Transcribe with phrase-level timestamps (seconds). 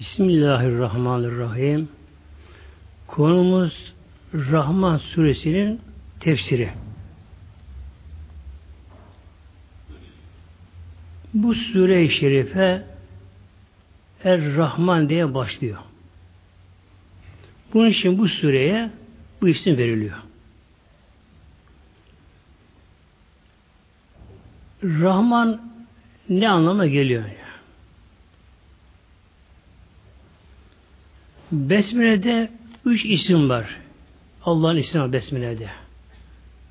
[0.00, 1.88] Bismillahirrahmanirrahim.
[3.06, 3.94] Konumuz
[4.34, 5.80] Rahman suresinin
[6.20, 6.70] tefsiri.
[11.34, 12.84] Bu sure-i şerife
[14.24, 15.78] Er-Rahman diye başlıyor.
[17.74, 18.90] Bunun için bu sureye
[19.40, 20.18] bu isim veriliyor.
[24.84, 25.62] Rahman
[26.28, 27.37] ne anlama geliyor?
[31.52, 32.50] Besmele'de
[32.84, 33.76] üç isim var.
[34.44, 35.70] Allah'ın ismi var Besmele'de.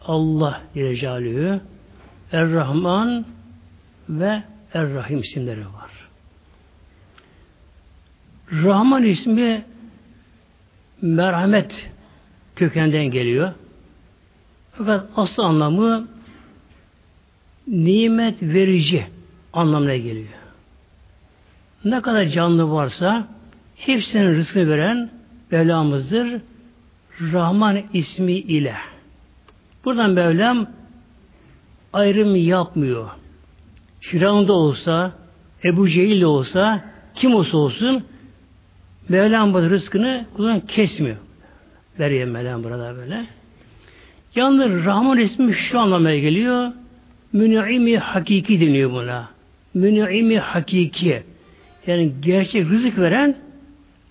[0.01, 1.61] Allah Celle
[2.31, 3.25] Er-Rahman
[4.09, 5.91] ve Er-Rahim isimleri var.
[8.51, 9.65] Rahman ismi
[11.01, 11.89] merhamet
[12.55, 13.53] kökenden geliyor.
[14.71, 16.07] Fakat asıl anlamı
[17.67, 19.07] nimet verici
[19.53, 20.27] anlamına geliyor.
[21.85, 23.27] Ne kadar canlı varsa
[23.77, 25.09] hepsinin rızkını veren
[25.51, 26.41] Mevlamızdır.
[27.21, 28.75] Rahman ismi ile.
[29.85, 30.67] Buradan Mevlam
[31.93, 33.09] ayrım yapmıyor.
[33.99, 35.11] Firavun olsa,
[35.63, 36.83] Ebu Cehil de olsa,
[37.15, 38.03] kim olsa olsun
[39.09, 41.17] Mevlam bu rızkını kuldan kesmiyor.
[41.99, 43.25] Veriyor Mevlam burada böyle.
[44.35, 46.71] Yalnız Rahman ismi şu anlamaya geliyor.
[47.33, 49.29] Mün'imi hakiki deniyor buna.
[49.73, 51.23] Mün'imi hakiki.
[51.87, 53.35] Yani gerçek rızık veren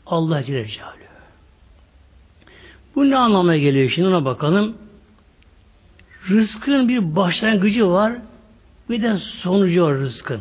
[0.07, 0.97] Allah Celle Celaluhu.
[2.95, 4.77] Bu ne anlamaya geliyor şimdi ona bakalım.
[6.29, 8.13] Rızkın bir başlangıcı var
[8.91, 10.41] bir de sonucu var rızkın.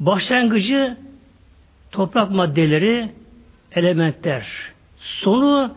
[0.00, 0.96] Başlangıcı
[1.90, 3.12] toprak maddeleri,
[3.72, 4.46] elementler.
[4.98, 5.74] Sonu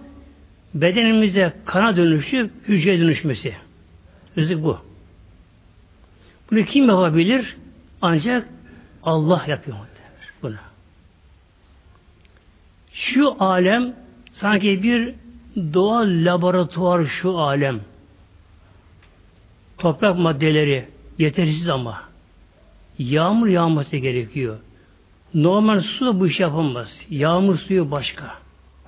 [0.73, 3.55] bedenimize kana dönüşüp hücreye dönüşmesi.
[4.37, 4.77] Rızık bu.
[6.51, 7.57] Bunu kim yapabilir?
[8.01, 8.49] Ancak
[9.03, 9.77] Allah yapıyor
[10.43, 10.55] bunu.
[12.99, 13.95] Şu alem
[14.33, 15.13] sanki bir
[15.73, 17.79] doğal laboratuvar şu alem.
[19.77, 20.85] Toprak maddeleri
[21.17, 22.01] yetersiz ama.
[22.97, 24.59] Yağmur yağması gerekiyor.
[25.33, 27.01] Normal su bu iş yapamaz.
[27.09, 28.35] Yağmur suyu başka.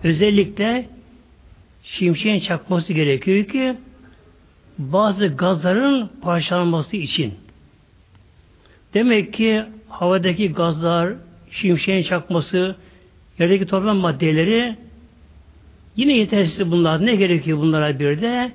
[0.04, 0.90] Özellikle
[1.84, 3.78] şimşeğin çakması gerekiyor ki
[4.78, 7.34] bazı gazların parçalanması için.
[8.94, 11.14] Demek ki havadaki gazlar,
[11.52, 12.76] şimşeğin çakması,
[13.42, 14.76] yerdeki toplam maddeleri
[15.96, 17.06] yine yetersiz bunlar.
[17.06, 18.52] Ne gerekiyor bunlara bir de?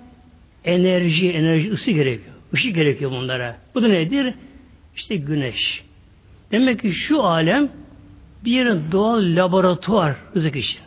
[0.64, 2.34] Enerji, enerji, ısı gerekiyor.
[2.52, 3.56] Işık gerekiyor bunlara.
[3.74, 4.34] Bu da nedir?
[4.96, 5.84] İşte güneş.
[6.52, 7.68] Demek ki şu alem
[8.44, 10.80] bir doğal laboratuvar rızık için.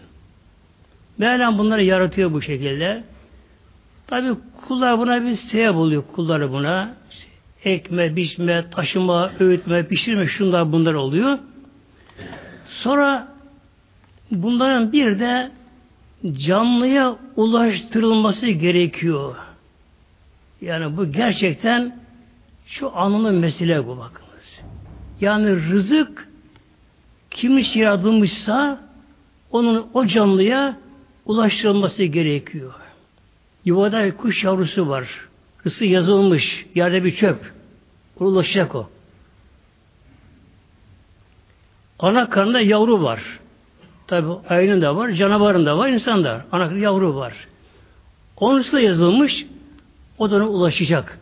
[1.17, 3.03] Mevlam bunları yaratıyor bu şekilde.
[4.07, 4.29] Tabi
[4.67, 6.95] kullar buna bir sebep oluyor kulları buna.
[7.63, 11.39] Ekme, biçme, taşıma, öğütme, pişirme şunlar bunlar oluyor.
[12.69, 13.27] Sonra
[14.31, 15.51] bunların bir de
[16.37, 19.35] canlıya ulaştırılması gerekiyor.
[20.61, 21.99] Yani bu gerçekten
[22.65, 24.59] şu anlamda mesele bu bakınız.
[25.21, 26.27] Yani rızık
[27.31, 28.81] kim için yaratılmışsa
[29.51, 30.77] onun o canlıya
[31.25, 32.73] ulaştırılması gerekiyor.
[33.65, 35.07] Yuvada kuş yavrusu var.
[35.65, 36.65] Rızkı yazılmış.
[36.75, 37.53] Yerde bir çöp.
[38.19, 38.89] Ulaşacak o.
[41.99, 43.39] Ana karnında yavru var.
[44.09, 46.45] Tabi ayının da var, canavarın da var, insan da.
[46.51, 47.33] Ana karnında yavru var.
[48.37, 49.45] Onun da yazılmış.
[50.17, 51.19] O da ona ulaşacak.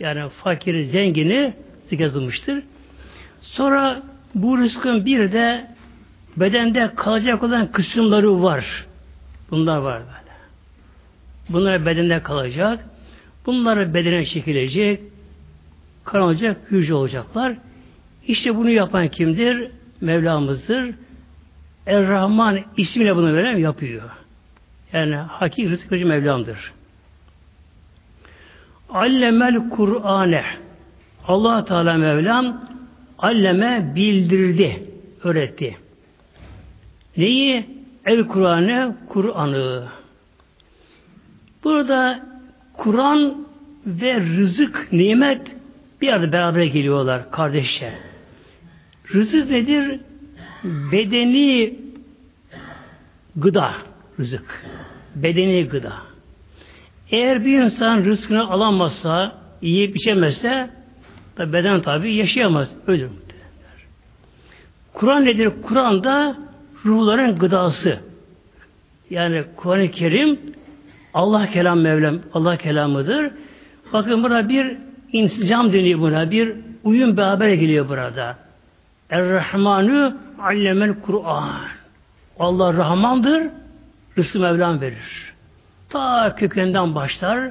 [0.00, 1.54] Yani fakiri, zengini
[1.90, 2.62] yazılmıştır.
[3.42, 4.02] Sonra
[4.34, 5.66] bu rızkın bir de
[6.36, 8.86] bedende kalacak olan kısımları var.
[9.50, 10.34] Bunlar var böyle.
[11.48, 12.84] Bunlar bedende kalacak.
[13.46, 15.00] Bunlar bedene çekilecek.
[16.04, 17.56] Kan olacak, hücre olacaklar.
[18.26, 19.70] İşte bunu yapan kimdir?
[20.00, 20.94] Mevlamızdır.
[21.88, 24.02] Er-Rahman ismiyle bunu veren yapıyor.
[24.92, 26.72] Yani hakiki rızık Mevlam'dır.
[28.90, 30.44] Allemel Kur'ane
[31.26, 32.60] allah Teala Mevlam
[33.18, 34.82] alleme bildirdi,
[35.24, 35.76] öğretti.
[37.16, 37.66] Neyi?
[38.04, 39.88] El Kur'an'ı, Kur'an'ı.
[41.64, 42.20] Burada
[42.72, 43.46] Kur'an
[43.86, 45.56] ve rızık, nimet
[46.00, 47.92] bir arada beraber geliyorlar kardeşler.
[49.14, 50.00] Rızık nedir?
[50.64, 51.74] Bedeni
[53.36, 53.72] gıda,
[54.18, 54.64] rızık.
[55.14, 55.92] Bedeni gıda.
[57.10, 59.32] Eğer bir insan rızkını alamazsa,
[59.62, 60.70] yiyip içemezse,
[61.36, 63.10] tabi beden tabi yaşayamaz, ölür.
[64.94, 65.52] Kur'an nedir?
[65.62, 66.36] Kur'an da
[66.84, 68.00] ruhların gıdası.
[69.10, 70.38] Yani Kur'an-ı Kerim
[71.14, 73.30] Allah kelam Mevlam, Allah kelamıdır.
[73.92, 74.76] Bakın burada bir
[75.12, 78.47] insicam deniyor buna, bir uyum beraber geliyor burada.
[79.10, 81.60] Er-Rahmanü allemel Kur'an.
[82.38, 83.42] Allah Rahmandır,
[84.18, 85.32] rızkı Mevlam verir.
[85.88, 87.50] Ta kökenden başlar,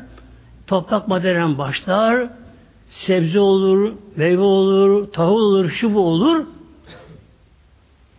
[0.67, 2.29] toprak maddeden başlar,
[2.89, 6.45] sebze olur, meyve olur, tahıl olur, şu bu olur.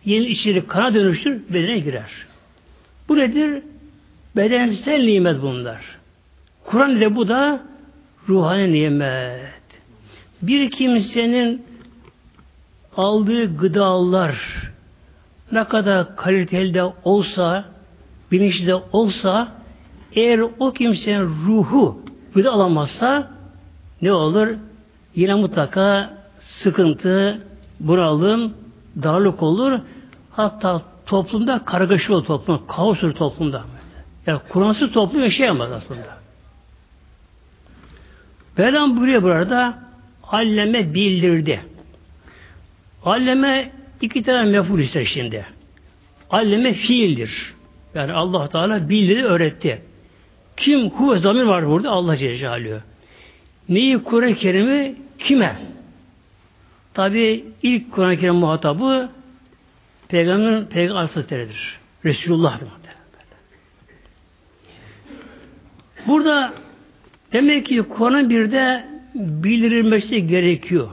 [0.05, 2.11] Yeni içerik kana dönüştür, bedene girer.
[3.09, 3.63] Bu nedir?
[4.35, 5.85] Bedensel nimet bunlar.
[6.65, 7.63] Kur'an ile bu da
[8.29, 9.41] ruhani nimet.
[10.41, 11.68] Bir kimsenin
[12.97, 14.35] aldığı gıdalar
[15.51, 17.65] ne kadar kaliteli de olsa,
[18.31, 19.51] bilinçli de olsa,
[20.13, 22.01] eğer o kimsenin ruhu
[22.35, 23.31] gıda alamazsa
[24.01, 24.47] ne olur?
[25.15, 27.41] Yine mutlaka sıkıntı,
[27.79, 28.53] bunalım,
[29.03, 29.79] darlık olur.
[30.31, 33.63] Hatta toplumda kargaşa olur toplum, kaos olur toplumda.
[34.27, 36.19] Yani Kur'ansız toplum yaşayamaz aslında.
[38.57, 39.79] Mevlam buyuruyor burada
[40.23, 41.61] alleme bildirdi.
[43.03, 45.45] Alleme iki tane meful ister şimdi.
[46.29, 47.53] Alleme fiildir.
[47.95, 49.81] Yani Allah Teala bildirdi, öğretti.
[50.57, 51.89] Kim kuvve zamir var burada?
[51.89, 52.79] Allah Celle.
[53.69, 55.55] Neyi Kur'an-ı Kerim'i kime?
[56.93, 59.09] Tabi ilk Kur'an-ı Kerim muhatabı
[60.07, 61.79] Peygamberin Peygamber Hazretleri'dir.
[62.05, 62.67] Resulullah'dır.
[66.07, 66.53] Burada
[67.33, 68.85] demek ki Kur'an'ın bir de
[69.15, 70.89] bildirilmesi gerekiyor.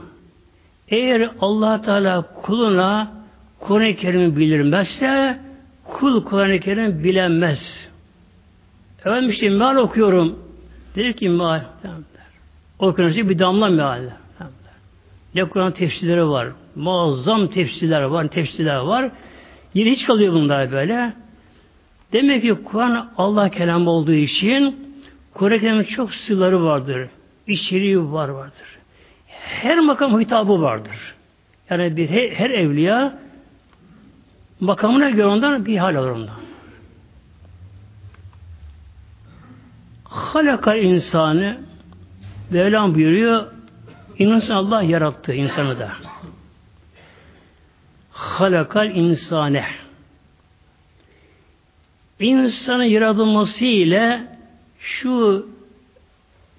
[0.89, 3.11] Eğer allah Teala kuluna
[3.59, 5.39] Kur'an-ı Kerim'i bildirmezse
[5.83, 7.89] kul Kur'an-ı Kerim bilemez.
[8.99, 10.39] Efendim işte meal okuyorum.
[10.95, 11.61] Der ki meal.
[12.79, 14.01] Okuyorsun bir damla meal.
[15.35, 16.47] Ne Kur'an tefsirleri var.
[16.75, 18.27] Muazzam tefsirler var.
[18.27, 19.11] Tefsirler var.
[19.73, 21.13] Yine hiç kalıyor bunlar böyle.
[22.13, 24.75] Demek ki Kur'an Allah kelamı olduğu için
[25.33, 27.09] Kur'an-ı çok sırları vardır.
[27.47, 28.76] İçeriği var vardır.
[29.47, 31.15] Her makam hitabı vardır.
[31.69, 33.19] Yani bir her, her evliya
[34.59, 36.37] makamına göre ondan bir hal alır ondan.
[40.03, 41.57] Halaka insanı
[42.51, 43.57] Mevlam buyuruyor
[44.19, 45.91] İnsan Allah yarattı insanı da.
[48.11, 49.65] Halakal insane.
[52.19, 54.27] İnsanın yaratılması ile
[54.79, 55.45] şu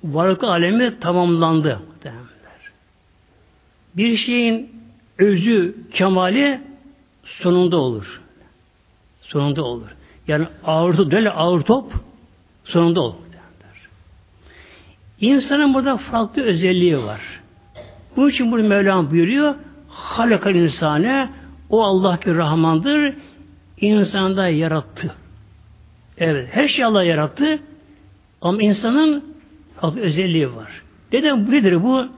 [0.04, 1.80] varlık alemi tamamlandı.
[3.98, 4.70] Bir şeyin
[5.18, 6.60] özü, kemali
[7.24, 8.20] sonunda olur.
[9.20, 9.96] Sonunda olur.
[10.28, 11.92] Yani ağır top, böyle ağır top
[12.64, 13.28] sonunda olur.
[15.20, 17.20] İnsanın burada farklı özelliği var.
[18.16, 19.54] Bunun için burada Mevlam buyuruyor
[19.88, 21.30] halakal insane
[21.70, 23.14] o Allah ki Rahmandır
[23.80, 25.14] insanda yarattı.
[26.18, 27.58] Evet, her şey Allah yarattı
[28.42, 29.24] ama insanın
[29.80, 30.82] farklı özelliği var.
[31.12, 32.08] Neden bu nedir bu?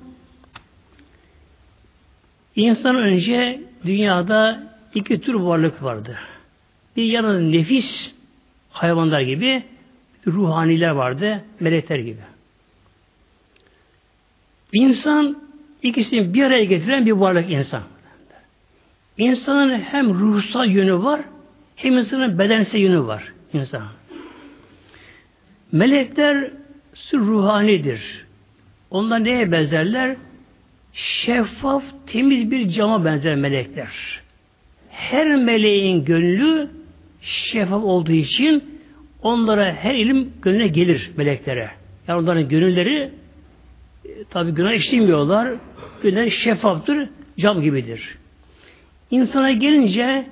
[2.61, 4.62] İnsan önce dünyada
[4.95, 6.19] iki tür varlık vardı.
[6.97, 8.15] Bir yanında nefis
[8.71, 9.62] hayvanlar gibi
[10.27, 12.21] ruhaniler vardı, melekler gibi.
[14.73, 15.43] İnsan
[15.83, 17.83] ikisini bir araya getiren bir varlık insan.
[19.19, 21.21] İnsanın hem ruhsal yönü var,
[21.77, 23.83] hem insanın bedensel yönü var insan.
[25.73, 26.51] Melekler
[27.13, 28.27] ruhanidir.
[28.91, 30.17] Onlar neye benzerler?
[30.93, 34.21] Şeffaf, temiz bir cama benzer melekler.
[34.89, 36.70] Her meleğin gönlü
[37.20, 38.81] şeffaf olduğu için
[39.23, 41.70] onlara her ilim gönlüne gelir meleklere.
[42.09, 43.11] Yani onların gönülleri
[44.05, 45.55] e, tabi günah işlemiyorlar.
[46.03, 48.19] Günah şeffaftır, cam gibidir.
[49.11, 50.27] İnsana gelince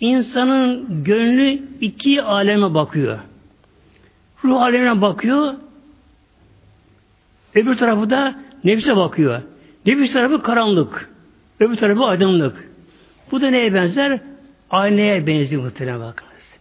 [0.00, 3.18] insanın gönlü iki aleme bakıyor.
[4.44, 5.54] Ruh alemine bakıyor.
[7.54, 8.34] Öbür tarafı da
[8.64, 9.42] nefse bakıyor.
[9.88, 11.10] Nefis tarafı karanlık.
[11.60, 12.68] Öbür tarafı aydınlık.
[13.30, 14.20] Bu da neye benzer?
[14.70, 16.58] Aynaya benziyor muhtemelen bakınız.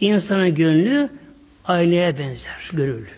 [0.00, 1.08] İnsanın gönlü
[1.64, 3.08] aynaya benzer, görülür.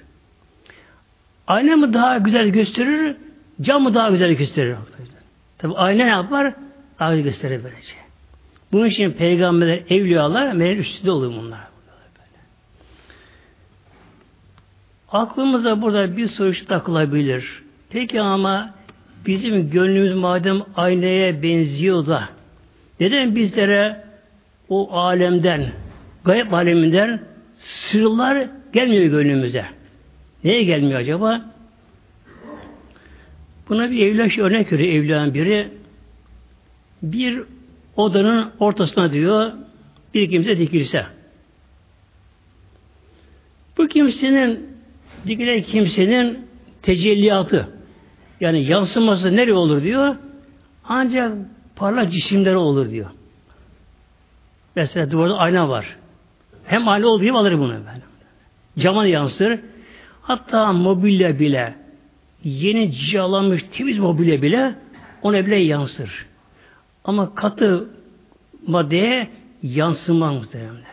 [1.47, 3.17] Ayna mı daha güzel gösterir,
[3.63, 4.77] cam mı daha güzel gösterir?
[5.59, 6.55] Tabi ayna ne yapar?
[6.99, 7.95] Güzel gösterir böylece.
[8.73, 11.61] Bunun için peygamberler, evliyalar melek üstünde oluyor bunlar.
[15.09, 17.63] Aklımıza burada bir soru şu takılabilir.
[17.91, 18.82] Peki ama
[19.27, 22.29] bizim gönlümüz madem aynaya benziyor da
[23.01, 24.05] neden bizlere
[24.69, 25.73] o alemden,
[26.25, 27.21] gayb aleminden
[27.59, 29.65] sırlar gelmiyor gönlümüze?
[30.45, 31.43] Neye gelmiyor acaba?
[33.69, 35.69] Buna bir evliya örnek veriyor evliyanın biri.
[37.03, 37.43] Bir
[37.97, 39.53] odanın ortasına diyor
[40.15, 41.07] bir kimse dikilse.
[43.79, 44.67] Bu kimsenin
[45.27, 46.39] dikilen kimsenin
[46.83, 47.82] tecelliyatı
[48.43, 50.17] yani yansıması nereye olur diyor.
[50.85, 51.33] Ancak
[51.77, 53.11] parlak cisimleri olur diyor.
[54.77, 55.97] Mesela duvarda ayna var.
[56.65, 57.73] Hem ayna olduğu gibi alır bunu.
[57.73, 58.03] Ben.
[58.83, 59.61] Cama yansır.
[60.23, 61.75] Hatta mobilya bile
[62.45, 64.75] yeni cilalanmış temiz mobilya bile
[65.23, 66.27] ona bile yansır.
[67.05, 67.89] Ama katı
[68.67, 69.29] maddeye
[69.63, 70.93] yansımaz muhteremler.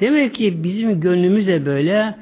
[0.00, 2.14] Demek ki bizim gönlümüzde böyle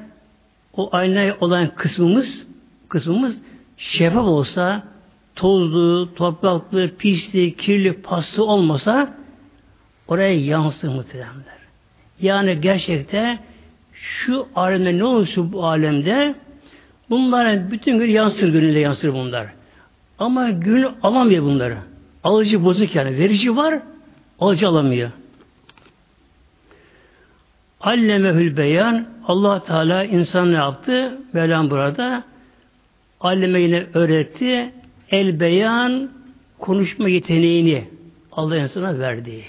[0.77, 2.47] o aynaya olan kısmımız
[2.89, 3.41] kısmımız
[3.77, 4.83] şeffaf olsa
[5.35, 9.13] tozlu, topraklı, pisli, kirli, paslı olmasa
[10.07, 11.57] oraya yansır muhteremler.
[12.21, 13.39] Yani gerçekte
[13.93, 16.35] şu alemde ne olursa bu alemde
[17.09, 19.47] bunların bütün gün yansır gönülde yansır bunlar.
[20.19, 21.77] Ama gönül alamıyor bunları.
[22.23, 23.17] Alıcı bozuk yani.
[23.17, 23.79] Verici var,
[24.39, 25.11] alıcı alamıyor.
[27.81, 31.17] Allemehül beyan Allah Teala insan ne yaptı?
[31.33, 32.23] Mevlam burada
[33.23, 34.71] alleme yine öğretti.
[35.09, 36.09] El beyan
[36.59, 37.87] konuşma yeteneğini
[38.31, 39.43] Allah insana verdi.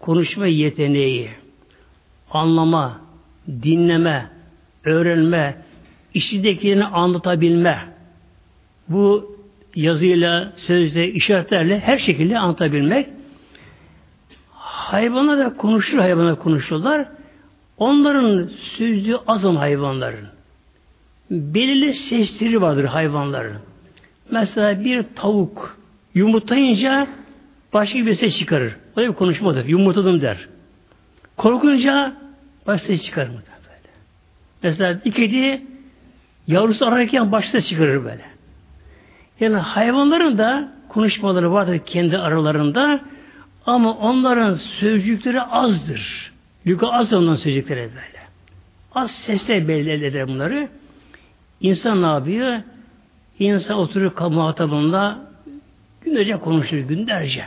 [0.00, 1.30] Konuşma yeteneği,
[2.30, 3.00] anlama,
[3.62, 4.30] dinleme,
[4.84, 5.56] öğrenme,
[6.14, 7.78] işindekilerini anlatabilme.
[8.88, 9.36] Bu
[9.74, 13.08] yazıyla, sözle, işaretlerle her şekilde anlatabilmek.
[14.58, 17.08] Hayvanlar da konuşur, hayvanlar konuşurlar.
[17.78, 20.26] Onların sözlü azam hayvanların.
[21.30, 23.56] Belirli sesleri vardır hayvanların.
[24.30, 25.78] Mesela bir tavuk
[26.14, 27.06] yumurtlayınca
[27.72, 28.76] başka bir ses çıkarır.
[28.96, 29.64] O da bir konuşmadır.
[29.64, 30.48] Yumurtadım der.
[31.36, 32.16] Korkunca
[32.66, 33.28] başka ses çıkarır.
[33.28, 33.40] Böyle.
[34.62, 35.62] Mesela bir kedi
[36.46, 38.24] yavrusu ararken başka ses çıkarır böyle.
[39.40, 43.00] Yani hayvanların da konuşmaları vardır kendi aralarında
[43.66, 46.32] ama onların sözcükleri azdır.
[46.66, 48.24] Lüga az ondan sözcükleri böyle.
[48.94, 50.68] Az sesle belli eder bunları.
[51.64, 52.62] İnsan ne yapıyor?
[53.38, 55.18] İnsan oturuyor muhatabında
[56.04, 57.44] günlerce konuşur, günlerce.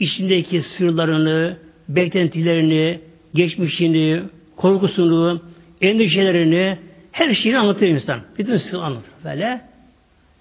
[0.00, 1.56] İçindeki sırlarını,
[1.88, 3.00] beklentilerini,
[3.34, 4.22] geçmişini,
[4.56, 5.42] korkusunu,
[5.80, 6.78] endişelerini,
[7.12, 8.20] her şeyini anlatır insan.
[8.38, 9.60] Bütün sır anlatır böyle.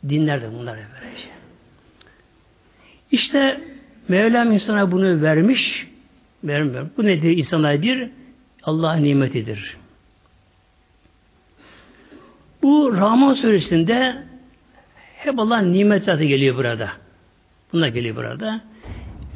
[0.10, 1.28] Dinler de bunlar böylece.
[3.12, 3.62] İşte
[4.08, 5.88] Mevlam insana bunu vermiş.
[6.44, 6.90] Vermiyor.
[6.98, 7.38] Bu nedir?
[7.38, 8.10] İnsana bir
[8.64, 9.78] Allah'ın nimetidir.
[12.66, 14.16] Bu Rahman suresinde
[15.16, 16.90] hep Allah'ın nimet zatı geliyor burada.
[17.74, 18.62] Bunlar geliyor burada.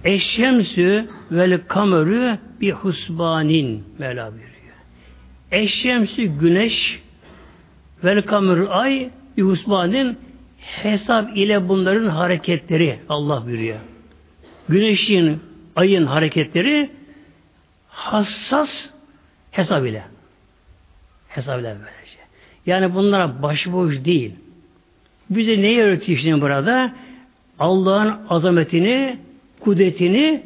[0.04, 4.76] Eşşemsü vel kamerü bir husbanin Mevla buyuruyor.
[5.52, 7.02] Eşşemsü güneş
[8.04, 10.18] vel kamerü ay bir husbanin
[10.58, 13.80] hesap ile bunların hareketleri Allah buyuruyor.
[14.70, 15.42] Güneşin,
[15.76, 16.90] ayın hareketleri
[17.88, 18.90] hassas
[19.52, 20.04] hesap ile.
[21.28, 22.19] Hesap ile böylece.
[22.70, 24.32] Yani bunlara başıboş değil.
[25.30, 26.94] Bize neyi öğretiyor şimdi burada?
[27.60, 29.18] Allah'ın azametini,
[29.60, 30.44] kudretini,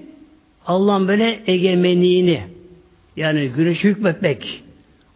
[0.65, 2.44] Allah'ın böyle egemenliğini,
[3.15, 4.63] yani güneş hükmetmek,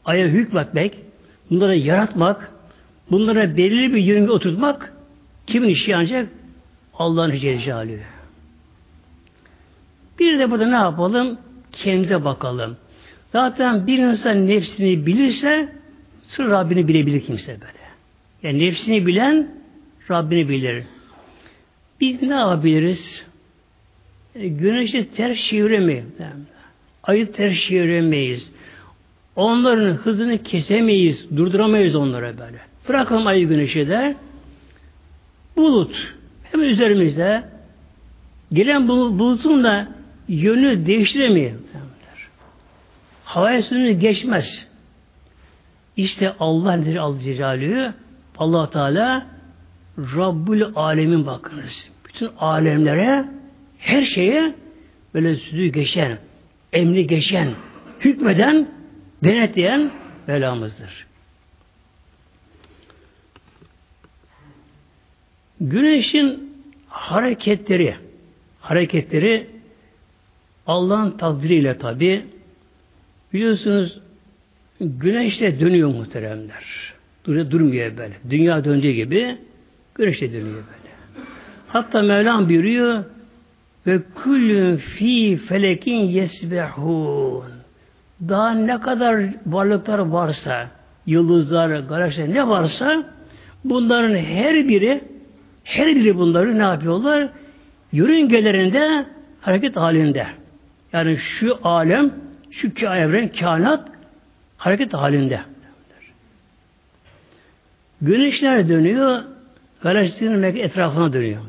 [0.05, 0.97] aya hükmetmek,
[1.49, 2.51] bunları yaratmak,
[3.11, 4.93] bunlara belirli bir yörünge oturtmak
[5.47, 6.29] kimin işi ancak?
[6.93, 7.99] Allah'ın Celle
[10.19, 11.37] Bir de burada ne yapalım?
[11.71, 12.77] Kendimize bakalım.
[13.31, 15.76] Zaten bir insan nefsini bilirse
[16.27, 17.87] sır Rabbini bilebilir kimse böyle.
[18.43, 19.47] Yani nefsini bilen
[20.11, 20.83] Rabbini bilir.
[22.01, 23.25] Biz ne yapabiliriz?
[24.35, 26.05] E, güneşi ters çeviremeyiz.
[27.03, 28.51] Ayı ters çeviremeyiz.
[29.35, 32.57] Onların hızını kesemeyiz, durduramayız onlara böyle.
[32.89, 34.15] Bırakalım ayı güneşi de
[35.57, 36.13] bulut
[36.51, 37.43] hemen üzerimizde
[38.53, 39.87] gelen bulutun da
[40.27, 41.55] yönü değiştiremeyiz.
[43.23, 44.66] Havaya suyunu geçmez.
[45.97, 47.93] İşte Allah nedir Allah Celaluhu?
[48.37, 49.27] allah Teala
[49.97, 51.91] Rabbül Alemin bakınız.
[52.07, 53.25] Bütün alemlere
[53.77, 54.55] her şeye
[55.13, 56.17] böyle sözü geçen,
[56.73, 57.49] emri geçen,
[57.99, 58.67] hükmeden,
[59.23, 59.91] denetleyen
[60.27, 61.07] belamızdır.
[65.61, 66.53] Güneşin
[66.87, 67.95] hareketleri,
[68.59, 69.47] hareketleri
[70.67, 72.25] Allah'ın takdiriyle tabi.
[73.33, 73.99] Biliyorsunuz
[74.79, 76.93] güneş de dönüyor muhteremler.
[77.25, 78.13] Duruyor, durmuyor böyle.
[78.29, 79.37] Dünya döndüğü gibi
[79.95, 80.93] güneş de dönüyor böyle.
[81.67, 83.03] Hatta Mevlam buyuruyor
[83.87, 87.43] ve kullün fi felekin yesbehun.
[88.29, 90.67] Daha ne kadar varlıklar varsa,
[91.05, 93.03] yıldızlar, galaksiler ne varsa
[93.63, 95.03] bunların her biri
[95.63, 97.29] her biri bunları ne yapıyorlar?
[97.91, 99.05] Yörüngelerinde
[99.41, 100.27] hareket halinde.
[100.93, 102.11] Yani şu alem,
[102.51, 103.96] şu evren, kainat
[104.57, 105.41] hareket halinde.
[108.01, 109.23] Güneşler dönüyor,
[109.81, 111.41] galaksilerin etrafına dönüyor.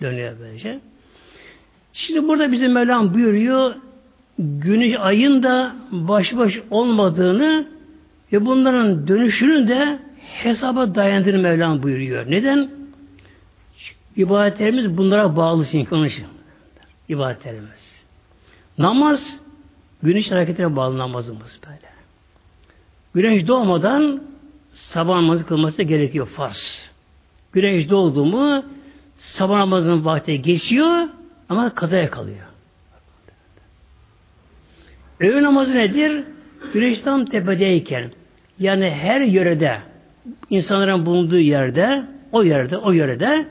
[0.00, 0.80] Dönüyor böylece.
[1.92, 3.74] Şimdi burada bizim Mevlam buyuruyor
[4.38, 7.68] güneş ayın da baş baş olmadığını
[8.32, 12.30] ve bunların dönüşünü de hesaba dayandığını Mevlam buyuruyor.
[12.30, 12.70] Neden?
[14.16, 16.24] İbadetlerimiz bunlara bağlı çünkü onun için.
[17.08, 18.02] İbadetlerimiz.
[18.78, 19.40] Namaz
[20.02, 21.92] güneş hareketine bağlı namazımız böyle.
[23.14, 24.22] Güneş doğmadan
[24.72, 26.90] sabah namazı kılması gerekiyor farz.
[27.52, 28.64] Güneş doğdu mu
[29.16, 31.08] sabah namazının vakti geçiyor
[31.48, 32.46] ama kazaya kalıyor.
[35.20, 36.24] Öğün namazı nedir?
[36.72, 38.10] Güneş tam tepedeyken
[38.58, 39.80] yani her yörede
[40.50, 43.46] insanların bulunduğu yerde o yerde o yörede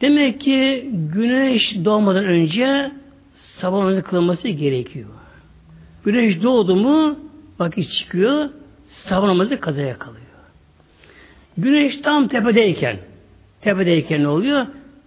[0.00, 2.92] demek ki güneş doğmadan önce
[3.60, 5.08] sabah namazı kılınması gerekiyor.
[6.04, 7.18] Güneş doğdu mu
[7.58, 8.50] vakit çıkıyor
[8.86, 10.24] sabah namazı kazaya kalıyor.
[11.58, 12.96] Güneş tam tepedeyken
[13.60, 14.66] tepedeyken ne oluyor?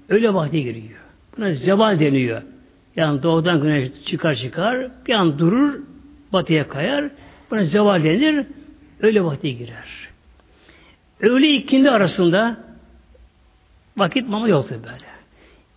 [0.09, 0.99] Öyle vakti giriyor.
[1.37, 2.41] Buna zeval deniyor.
[2.95, 5.79] Yani doğudan güneş çıkar çıkar, bir an durur,
[6.33, 7.09] batıya kayar.
[7.51, 8.45] Buna zeval denir,
[9.01, 10.09] öyle vakti girer.
[11.21, 12.57] Öğle ikindi arasında
[13.97, 15.07] vakit mama yoktur böyle.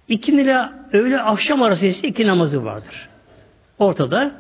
[0.09, 3.09] İkindi ile öğle akşam arası ise iki namazı vardır.
[3.79, 4.33] Ortada.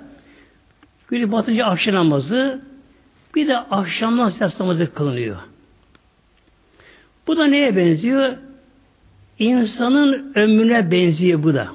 [1.11, 2.61] Bir batınca akşam namazı,
[3.35, 5.37] bir de akşamdan ses namazı kılınıyor.
[7.27, 8.37] Bu da neye benziyor?
[9.39, 11.69] İnsanın ömrüne benziyor bu da.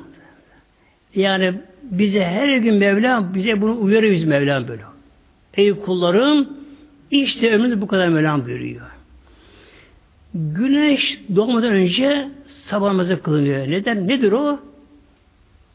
[1.15, 4.81] Yani bize her gün Mevlam bize bunu uyarıyor biz Mevlam böyle.
[5.53, 6.49] Ey kullarım
[7.11, 8.81] işte ömrünüz bu kadar Mevlam buyuruyor.
[10.33, 13.71] Güneş doğmadan önce sabah namazı kılınıyor.
[13.71, 14.07] Neden?
[14.07, 14.59] Nedir o?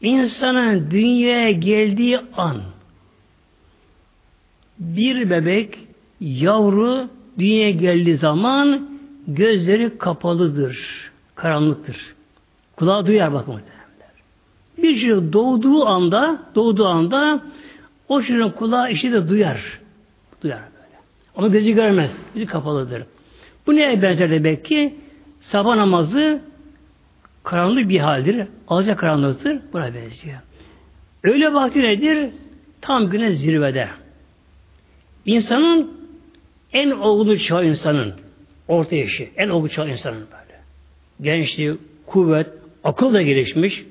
[0.01, 2.61] İnsanın dünyaya geldiği an
[4.81, 5.79] bir bebek
[6.19, 7.07] yavru
[7.39, 8.89] dünyaya geldiği zaman
[9.27, 10.79] gözleri kapalıdır.
[11.35, 11.97] Karanlıktır.
[12.75, 13.61] Kulağı duyar bakın.
[14.77, 17.41] Bir çocuk doğduğu anda doğduğu anda
[18.07, 19.79] o çocuğun kulağı işi de duyar.
[20.43, 20.99] Duyar böyle.
[21.35, 22.11] Ama gözü görmez.
[22.33, 23.03] Gözü kapalıdır.
[23.67, 24.95] Bu neye benzer demek ki?
[25.41, 26.41] Sabah namazı
[27.43, 28.47] karanlık bir haldir.
[28.67, 29.59] Alacak karanlıktır.
[29.73, 30.39] Buna benziyor.
[31.23, 32.29] Öyle vakti nedir?
[32.81, 33.87] Tam güne zirvede.
[35.25, 35.91] İnsanın
[36.73, 38.13] en olgun çağı insanın
[38.67, 40.59] orta yaşı, en olgun çağı insanın böyle.
[41.21, 42.47] Gençliği, kuvvet,
[42.83, 43.85] akıl da gelişmiş.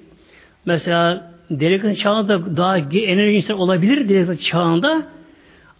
[0.66, 5.07] Mesela delikanlı çağında daha enerji insan olabilir delikanlı çağında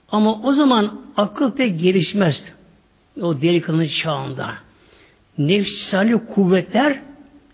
[0.09, 2.45] ama o zaman akıl pek gelişmez.
[3.21, 4.55] O delikanlı çağında.
[5.39, 7.01] Nefsani kuvvetler,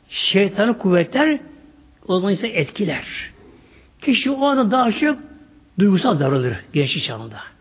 [0.08, 1.38] şeytanı kuvvetler
[2.08, 3.04] o zaman ise etkiler.
[4.02, 5.18] Kişi o anda daha çok
[5.78, 7.55] duygusal davranır gençlik çağında.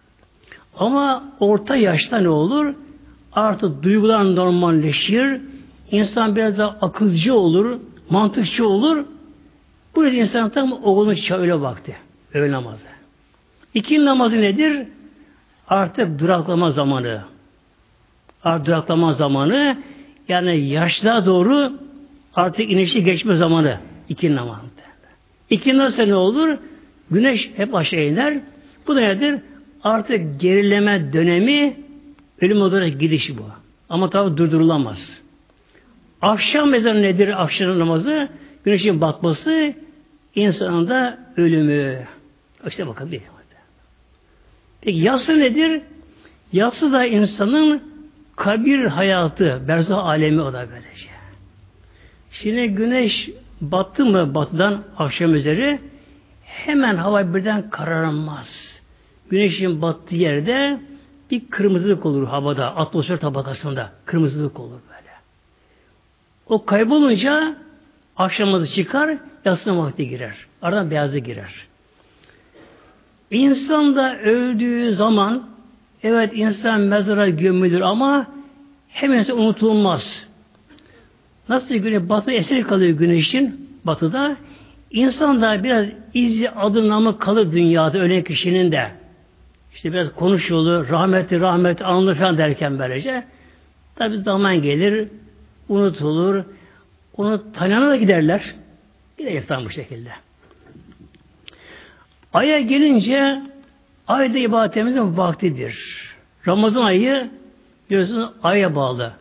[0.79, 2.73] Ama orta yaşta ne olur?
[3.33, 5.41] Artık duygular normalleşir.
[5.91, 9.05] İnsan biraz daha akılcı olur, mantıkçı olur.
[9.95, 11.95] Bu yüzden insan tam oğlunu çağ öyle vakti.
[12.33, 12.85] Öğle namazı.
[13.73, 14.87] İkinci namazı nedir?
[15.67, 17.21] Artık duraklama zamanı.
[18.43, 19.77] Artık duraklama zamanı
[20.27, 21.73] yani yaşlığa doğru
[22.35, 23.77] artık inişi geçme zamanı.
[24.09, 24.65] İkinci namazı.
[25.49, 26.57] İkinci nasıl ne olur?
[27.11, 28.39] Güneş hep aşağı iner.
[28.87, 29.39] Bu da nedir?
[29.85, 31.77] Artık gerileme dönemi
[32.41, 33.43] ölüm olarak gidişi bu.
[33.89, 35.21] Ama tabi durdurulamaz.
[36.21, 37.43] Akşam ezanı nedir?
[37.43, 38.29] Akşam namazı
[38.63, 39.73] güneşin batması
[40.35, 42.07] insanın da ölümü.
[42.67, 43.21] İşte bakın bir.
[44.81, 45.81] Peki yası nedir?
[46.53, 47.83] Yası da insanın
[48.35, 51.09] kabir hayatı, berzah alemi o da böylece.
[52.31, 53.29] Şimdi güneş
[53.61, 55.79] battı mı batıdan akşam üzeri
[56.43, 58.74] hemen hava birden kararmaz.
[59.29, 60.79] Güneşin battığı yerde
[61.31, 65.11] bir kırmızılık olur havada, atmosfer tabakasında kırmızılık olur böyle.
[66.47, 67.55] O kaybolunca
[68.17, 70.35] akşamızı çıkar, yasına vakti girer.
[70.61, 71.53] Aradan beyazı girer.
[73.31, 75.49] İnsan da öldüğü zaman
[76.03, 78.27] evet insan mezara gömülür ama
[78.87, 80.27] hemen unutulmaz.
[81.49, 84.35] Nasıl güneş batı esir kalıyor güneşin batıda
[84.91, 88.91] insan da biraz izi adı namı kalır dünyada ölen kişinin de.
[89.75, 93.23] İşte biraz konuşulur, rahmetli rahmetli anılır falan derken böylece.
[93.95, 95.07] Tabi zaman gelir,
[95.69, 96.43] unutulur.
[97.17, 98.55] Onu tanıyana da giderler.
[99.17, 100.09] Gider iftar bu şekilde.
[102.33, 103.41] Aya gelince
[104.07, 105.77] ayda ibadetimizin vaktidir.
[106.47, 107.29] Ramazan ayı
[107.89, 109.13] biliyorsunuz aya bağlı.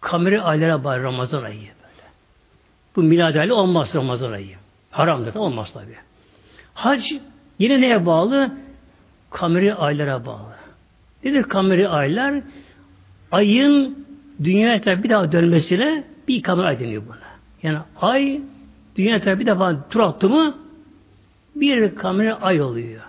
[0.00, 1.54] Kameri aylara bağlı Ramazan ayı.
[1.56, 2.08] Böyle.
[2.96, 4.56] Bu milad ayı olmaz Ramazan ayı.
[4.90, 5.94] Haramdır olmaz tabi.
[6.74, 7.04] Hac
[7.58, 8.50] yine neye bağlı?
[9.30, 10.54] Kameri aylara bağlı.
[11.24, 12.42] Nedir kameri aylar?
[13.32, 14.06] Ayın
[14.44, 17.16] dünya etrafı bir daha dönmesine bir kamera ay deniyor buna.
[17.62, 18.40] Yani ay
[18.96, 20.54] dünya tarafı bir defa tur attı mı
[21.54, 23.00] bir kamera ay oluyor.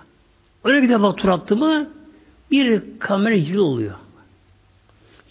[0.64, 1.90] Öyle bir defa tur attı mı
[2.52, 3.96] bir kamera yıl oluyor.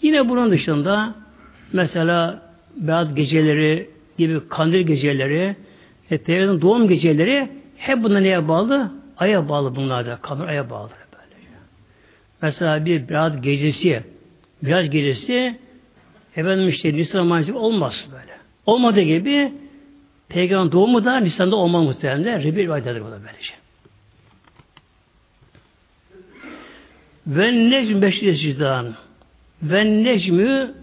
[0.01, 1.15] Yine bunun dışında
[1.73, 2.41] mesela
[2.75, 5.55] Berat geceleri gibi kandil geceleri
[6.11, 6.27] e,
[6.61, 8.91] doğum geceleri hep bunlar neye bağlı?
[9.21, 10.15] Aya bağlı bunlar da.
[10.21, 10.89] Kamera aya bağlı.
[10.89, 11.41] Böyle.
[12.41, 14.03] Mesela bir Berat gecesi
[14.63, 15.59] Berat gecesi
[16.35, 18.37] efendim işte Nisan Mayıs olmaz böyle.
[18.65, 19.53] Olmadığı gibi
[20.29, 22.43] Peygamber doğumu da Nisan'da olmaz muhtemelen.
[22.43, 23.53] Rebir aydadır bu da böylece.
[27.27, 28.95] Ve necm beşresidan
[29.63, 30.73] ve necmü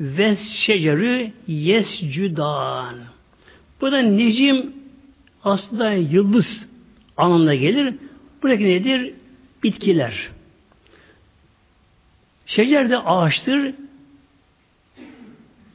[0.00, 2.94] ve şecerü yescudan.
[3.80, 4.72] Bu da necim
[5.44, 6.71] aslında yıldız
[7.16, 7.94] anlamına gelir.
[8.42, 9.14] Buradaki nedir?
[9.62, 10.30] Bitkiler.
[12.46, 13.74] Şecer de ağaçtır.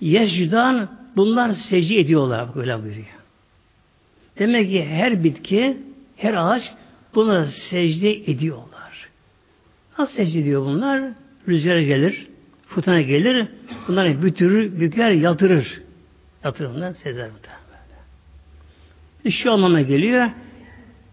[0.01, 2.55] Yescudan bunlar secde ediyorlar.
[2.55, 3.05] Böyle buyuruyor.
[4.39, 5.77] Demek ki her bitki,
[6.17, 6.73] her ağaç
[7.15, 9.09] buna secde ediyorlar.
[9.99, 11.11] Nasıl secde ediyor bunlar?
[11.47, 12.27] Rüzgar gelir,
[12.67, 13.47] fırtına gelir,
[13.87, 15.81] bunları bütürür, büker, yatırır.
[16.59, 17.57] Bunlar, sezer bunlar.
[19.31, 20.29] Şu anlama geliyor,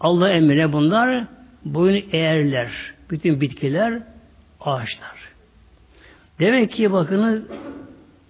[0.05, 1.25] Allah emrine bunlar
[1.64, 2.71] boyun eğerler.
[3.11, 4.03] Bütün bitkiler,
[4.61, 5.17] ağaçlar.
[6.40, 7.43] Demek ki bakınız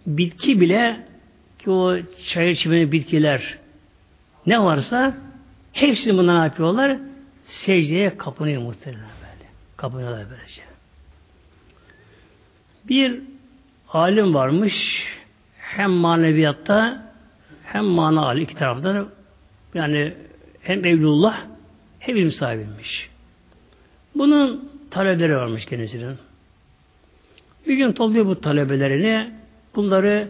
[0.06, 1.06] bitki bile
[1.58, 1.96] ki o
[2.28, 3.58] çayır çimenin bitkiler
[4.46, 5.14] ne varsa
[5.72, 6.98] hepsini bundan yapıyorlar?
[7.44, 9.50] Secdeye kapınıyor muhtemelen böyle.
[9.76, 10.62] Kapınıyorlar böylece.
[12.88, 13.20] Bir
[13.88, 15.04] alim varmış
[15.58, 17.12] hem maneviyatta
[17.64, 19.08] hem mana iki taraftan
[19.74, 20.14] yani
[20.62, 21.53] hem evlullah
[22.06, 23.10] hem ilim sahibiymiş.
[24.14, 26.16] Bunun talebeleri varmış kendisinin.
[27.66, 29.30] Bir gün topluyor bu talebelerini
[29.74, 30.28] bunları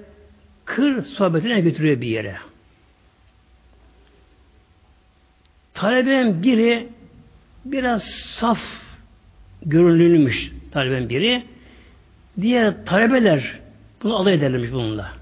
[0.64, 2.36] kır sohbetine götürüyor bir yere.
[5.74, 6.88] Taleben biri
[7.64, 8.02] biraz
[8.40, 8.60] saf
[9.66, 11.44] görünümlüymüş taleben biri.
[12.40, 13.60] Diğer talebeler
[14.02, 15.12] bunu alay ederlermiş bununla.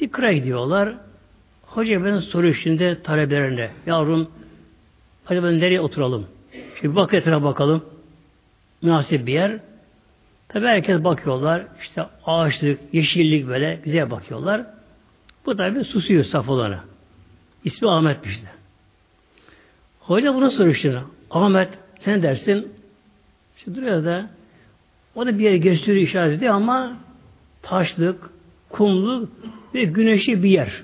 [0.00, 0.94] Bir kıra gidiyorlar.
[1.62, 3.70] Hoca ben soruyor şimdi talebelerine.
[3.86, 4.30] Yavrum
[5.28, 6.26] acaba nereye oturalım?
[6.80, 7.84] Şimdi bak etrafa bakalım.
[8.82, 9.60] Münasip bir yer.
[10.48, 11.66] Tabi herkes bakıyorlar.
[11.82, 14.66] İşte ağaçlık, yeşillik böyle güzel bakıyorlar.
[15.46, 16.80] Bu tabi susuyor saf olanı.
[17.64, 18.46] İsmi Ahmet'miş de.
[20.00, 21.68] Hoca bunu soruyor Ahmet
[22.00, 22.72] sen dersin
[23.56, 24.30] işte duruyor da
[25.14, 26.96] o da bir yere gösteriyor işaret ediyor ama
[27.62, 28.30] taşlık,
[28.70, 29.28] kumlu
[29.74, 30.82] ve güneşli bir yer.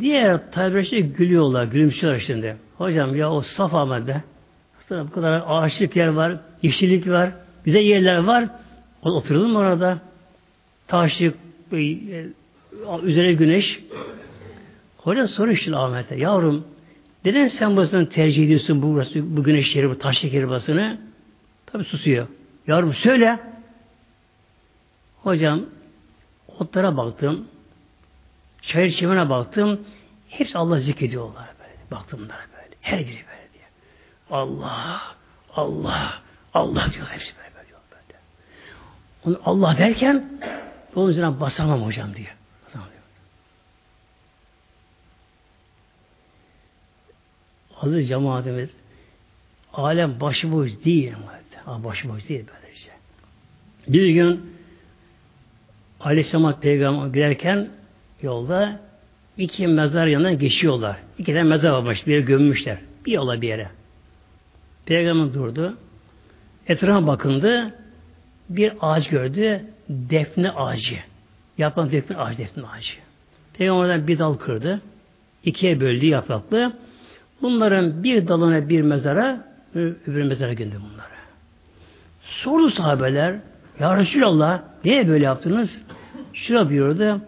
[0.00, 2.56] Diğer tabirçi gülüyorlar, gülümsüyorlar şimdi.
[2.78, 4.22] Hocam ya o saf Ahmet'de
[4.90, 7.32] bu kadar ağaçlık yer var, yeşillik var,
[7.64, 8.48] güzel yerler var.
[9.02, 9.98] O oturalım mı orada?
[10.86, 11.34] Taşlık,
[11.72, 11.76] e,
[13.02, 13.80] üzerine güneş.
[14.96, 16.64] Hoca soruyor şimdi Ahmet'e, yavrum
[17.24, 20.98] neden sen burasını tercih ediyorsun bu, burası, bu güneş yeri, bu taşlık yeri basını?
[21.66, 22.26] Tabi susuyor.
[22.66, 23.38] Yavrum söyle.
[25.22, 25.62] Hocam
[26.58, 27.48] otlara baktım.
[28.68, 29.80] Çayır çimene baktım.
[30.28, 31.90] Hepsi Allah zikrediyorlar böyle.
[31.90, 32.74] Baktım bunlara böyle.
[32.80, 33.64] Her biri böyle diye.
[34.30, 35.02] Allah,
[35.56, 36.22] Allah,
[36.54, 38.18] Allah diyor hepsi böyle, böyle diyor böyle.
[39.24, 40.40] Onu Allah derken
[40.94, 42.36] onun üzerine basamam hocam diyor.
[42.66, 43.02] Basamam diyor.
[47.82, 48.70] Aziz cemaatimiz
[49.72, 51.12] alem başıboş değil.
[51.66, 52.90] Başıboş değil böylece.
[53.88, 54.58] Bir gün
[56.00, 57.77] Aleyhisselam Peygamber giderken
[58.22, 58.80] yolda
[59.36, 60.96] iki mezar yanından geçiyorlar.
[61.18, 62.06] İki tane mezar varmış.
[62.06, 62.78] Bir yere gömmüşler.
[63.06, 63.68] Bir yola bir yere.
[64.86, 65.76] Peygamber durdu.
[66.66, 67.74] Etrafa bakındı.
[68.48, 69.64] Bir ağaç gördü.
[69.88, 70.98] Defne ağacı.
[71.58, 72.92] Yapan defne ağacı, defne ağacı.
[73.54, 74.80] Peygamberden bir dal kırdı.
[75.44, 76.72] İkiye böldü yapraklı.
[77.42, 81.18] Bunların bir dalına bir mezara, öbür mezara gönderdi bunları.
[82.22, 83.36] Sordu sahabeler,
[83.80, 85.82] Ya Resulallah, niye böyle yaptınız?
[86.34, 87.20] Şura buyurdu,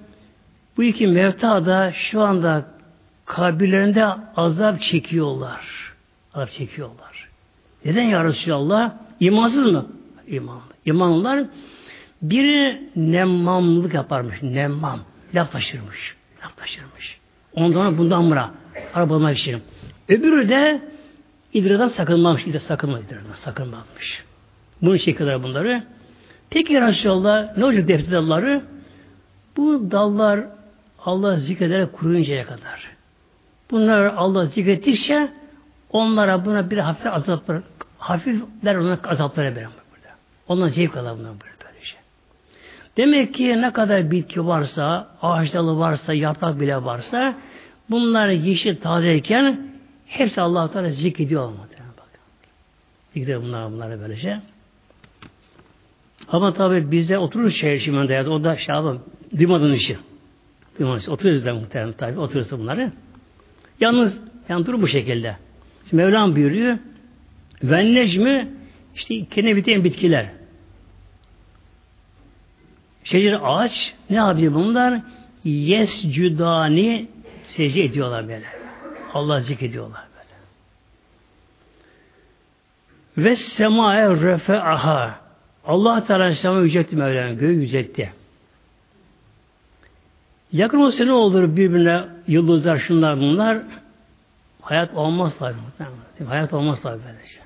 [0.76, 2.64] bu iki mevta da şu anda
[3.24, 4.06] kabirlerinde
[4.37, 5.94] azap çekiyorlar.
[6.35, 7.28] Azap çekiyorlar.
[7.85, 8.92] Neden ya Resulallah?
[9.20, 9.87] İmansız mı?
[10.26, 10.61] İmanlı.
[10.87, 11.44] İmanlılar
[12.22, 14.42] biri nemmamlık yaparmış.
[14.42, 15.00] Nemmam.
[15.35, 16.16] Laf taşırmış.
[16.44, 17.18] Laf taşırmış.
[17.54, 18.50] Ondan bundan mıra.
[18.94, 19.62] Arabalamak için.
[20.09, 20.83] Öbürü de
[21.52, 22.46] idradan sakınmamış.
[22.46, 24.24] İdra sakınma idradan sakınmamış.
[24.83, 25.85] Bunu çekiyorlar bunları.
[26.50, 28.62] Peki Resulallah ne olacak defter dalları?
[29.56, 30.40] Bu dallar
[31.04, 32.90] Allah zikrederek kuruyuncaya kadar.
[33.70, 35.28] Bunlar Allah zikrettikçe
[35.90, 37.62] onlara buna bir hafif azaplar,
[37.98, 40.14] hafifler ona azaplara verir burada.
[40.48, 41.96] Ondan zevk alır bunlar böyle böylece.
[42.96, 47.34] Demek ki ne kadar bitki varsa, ağaç dalı varsa, yaprak bile varsa
[47.90, 49.70] bunlar yeşil tazeyken
[50.06, 51.70] hepsi Allah Teala zikrediyor olmadı.
[53.14, 54.40] Zikrediyor bunlar bunları böylece.
[56.28, 59.02] Ama tabi bize oturur şehir şimdinde ya o da yapalım,
[59.38, 59.98] duymadığın işi.
[60.74, 61.11] İşi.
[61.11, 62.92] Oturuyoruz da muhtemelen tabi, oturuyorsa bunları.
[63.80, 65.37] Yalnız, yani dur bu şekilde.
[65.90, 66.78] Şimdi Mevlam buyuruyor,
[67.62, 68.46] ve
[68.94, 70.26] işte kendine biten bitkiler.
[73.04, 75.00] Şecer ağaç, ne yapıyor bunlar?
[75.44, 77.09] Yes cüdani
[77.42, 78.46] secde ediyorlar böyle.
[79.14, 80.02] Allah zikrediyorlar
[83.16, 83.28] böyle.
[83.28, 85.20] Ve sema'e refe'aha
[85.64, 88.12] Allah Teala sema yüceltti Mevlana, göğü yüceltti.
[90.52, 93.58] Yakın olsa ne olur birbirine yıldızlar, şunlar bunlar
[94.60, 95.54] hayat olmaz tabi.
[96.28, 97.40] Hayat olmaz tabi böylece.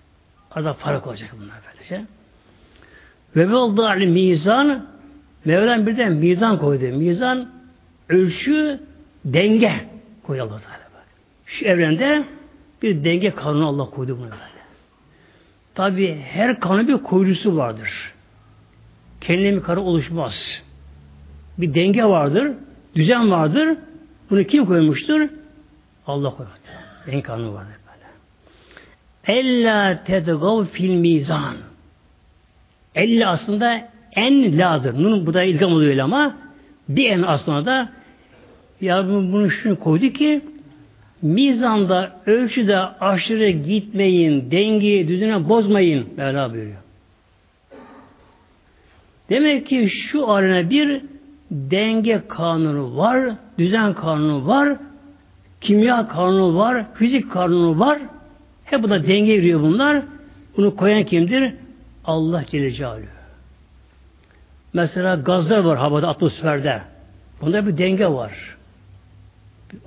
[0.51, 2.05] Arada fark olacak bunlar böylece.
[3.37, 4.87] Ve ali mizan
[5.45, 6.85] Mevlam birden mizan koydu.
[6.85, 7.49] Mizan
[8.09, 8.81] ölçü
[9.25, 9.89] denge
[10.23, 10.85] koydu Allah Teala.
[11.47, 12.25] Şu evrende
[12.83, 14.65] bir denge kanunu Allah koydu bunu böyle.
[15.75, 18.13] Tabi her kanun bir kuyrusu vardır.
[19.21, 20.63] Kendine bir karı oluşmaz.
[21.59, 22.53] Bir denge vardır,
[22.95, 23.79] düzen vardır.
[24.31, 25.29] Bunu kim koymuştur?
[26.07, 26.63] Allah koymuştur.
[27.07, 29.39] Denge kanunu vardır böyle.
[29.39, 31.57] Ella tedgav fil mizan.
[32.95, 34.95] Elle aslında en la'dır.
[35.03, 36.37] Nun bu da ilgam oluyor ama
[36.89, 37.89] bir en aslında da
[38.81, 40.41] ya bunu şunu koydu ki
[41.23, 46.77] mizanda ölçüde aşırı gitmeyin, dengeyi, düzene bozmayın Mevla buyuruyor.
[49.31, 51.03] Demek ki şu arena bir
[51.55, 54.77] denge kanunu var, düzen kanunu var,
[55.61, 57.99] kimya kanunu var, fizik kanunu var.
[58.65, 60.03] Hep bu da denge yürüyor bunlar.
[60.57, 61.55] Bunu koyan kimdir?
[62.05, 63.07] Allah Celle Celaluhu.
[64.73, 66.83] Mesela gazlar var havada, atmosferde.
[67.41, 68.57] Bunda bir denge var.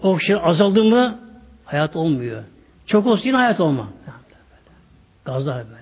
[0.04, 1.20] Oksijen azaldı mı
[1.66, 2.44] hayat olmuyor.
[2.86, 3.88] Çok olsun yine hayat olmaz.
[5.26, 5.78] Gazlar böyle.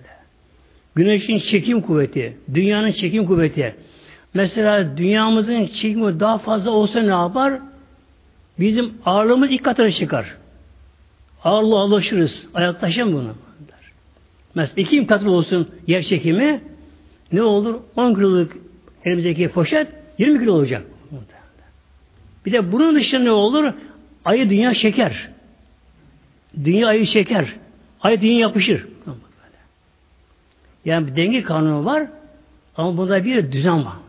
[0.96, 3.76] Güneşin çekim kuvveti, dünyanın çekim kuvveti.
[4.36, 7.60] Mesela dünyamızın çekimi daha fazla olsa ne yapar?
[8.60, 10.36] Bizim ağırlığımız ilk katına çıkar.
[11.44, 12.46] Ağırlığa alışırız.
[12.54, 13.36] Ayaktaşım bunu.
[14.56, 16.62] Mesela iki katı olsun yer çekimi
[17.32, 17.76] ne olur?
[17.96, 18.52] 10 kiloluk
[19.06, 20.86] elimizdeki poşet 20 kilo olacak.
[22.46, 23.74] Bir de bunun dışında ne olur?
[24.26, 25.30] Ayı dünya şeker.
[26.64, 27.56] Dünya ayı şeker.
[28.02, 28.88] Ayı dünya yapışır.
[30.86, 32.08] Yani bir denge kanunu var
[32.78, 34.05] ama bunda bir düzen var.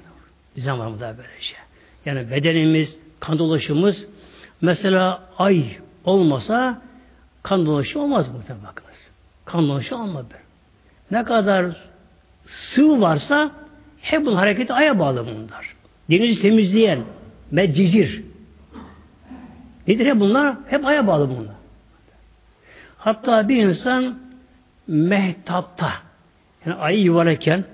[0.57, 1.59] Düzen var burada böyle şey.
[2.05, 4.07] Yani bedenimiz, kan dolaşımız
[4.61, 5.65] mesela ay
[6.05, 6.83] olmasa
[7.43, 9.09] kan dolaşımı olmaz burada bakınız.
[9.45, 10.27] Kan dolaşımı olmaz.
[11.11, 11.67] Ne kadar
[12.47, 13.51] sıvı varsa
[14.01, 15.75] hep bunun hareketi aya bağlı bunlar.
[16.11, 17.01] Denizi temizleyen
[17.51, 18.23] meccicir.
[19.89, 20.57] Nedir hep bunlar?
[20.69, 21.55] Hep aya bağlı bunlar.
[22.99, 24.19] Hatta bir insan
[24.87, 25.93] mehtapta
[26.67, 27.65] yani ayı yuvarlarken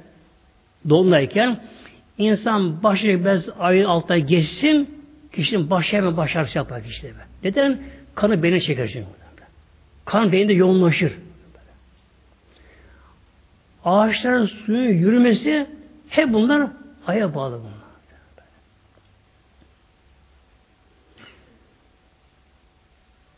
[0.88, 1.60] dolunayken
[2.22, 7.12] insan başı biraz ayın altına geçsin kişinin başı hemen baş ağrısı yapar kişide.
[7.44, 7.82] Neden?
[8.14, 9.06] Kanı beyne çeker çünkü.
[10.04, 11.12] Kan beyinde yoğunlaşır.
[13.84, 15.66] Ağaçların suyun yürümesi
[16.08, 16.70] hep bunlar
[17.06, 17.82] aya bağlı bunlar.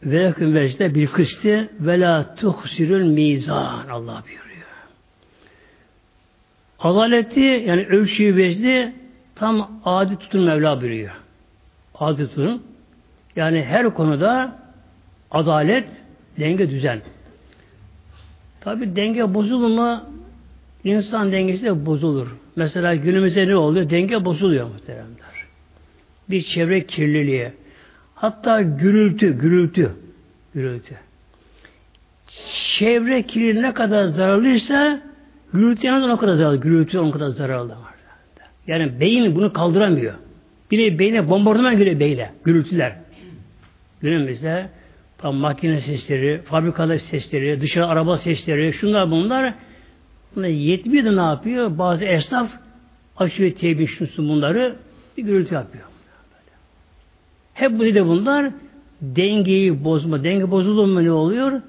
[0.03, 0.55] Ve yakın
[0.95, 4.54] bir kıstı ve la tuhsirül mizan Allah buyuruyor.
[6.85, 8.93] Adaleti yani ölçüyü vecdi
[9.35, 11.11] tam adi tutun Mevla buyuruyor.
[11.95, 12.63] Adi tutun.
[13.37, 14.59] Yani her konuda
[15.31, 15.89] adalet,
[16.41, 17.01] denge, düzen.
[18.61, 20.01] Tabi denge bozulur mu
[20.85, 22.37] insan dengesi de bozulur.
[22.57, 23.91] Mesela günümüzde ne oluyor?
[23.91, 25.35] Denge bozuluyor muhteremler.
[26.31, 27.53] Bir çevre kirliliği,
[28.15, 29.91] Hatta gürültü, gürültü,
[30.55, 30.95] gürültü.
[32.79, 35.01] Çevre kirliliği ne kadar zararlıysa
[35.55, 36.57] gürültü yalnız o kadar zararlı.
[36.57, 37.75] Gürültü o kadar zararlı.
[38.67, 40.15] Yani beyin bunu kaldıramıyor.
[40.71, 42.33] Bir de beyne bombardıman geliyor beyle.
[42.45, 42.97] Gürültüler.
[44.01, 44.69] Günümüzde
[45.19, 49.55] tam makine sesleri, fabrikalar sesleri, dışarı araba sesleri, şunlar bunlar
[50.37, 51.79] bunlar yetmiyor da ne yapıyor?
[51.79, 52.51] Bazı esnaf
[53.17, 53.89] açıyor tebbi
[54.19, 54.77] bunları
[55.17, 55.85] bir gürültü yapıyor.
[57.55, 58.51] Hep bu de bunlar
[59.03, 60.25] dengeyi bozma.
[60.25, 61.61] Denge bozulur mu ne oluyor?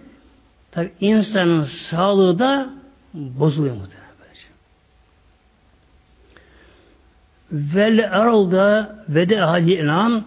[0.71, 2.69] Tabi insanın sağlığı da
[3.15, 4.05] bozuluyor muhtemelen.
[7.51, 10.23] Vel erolda ve de ahali inam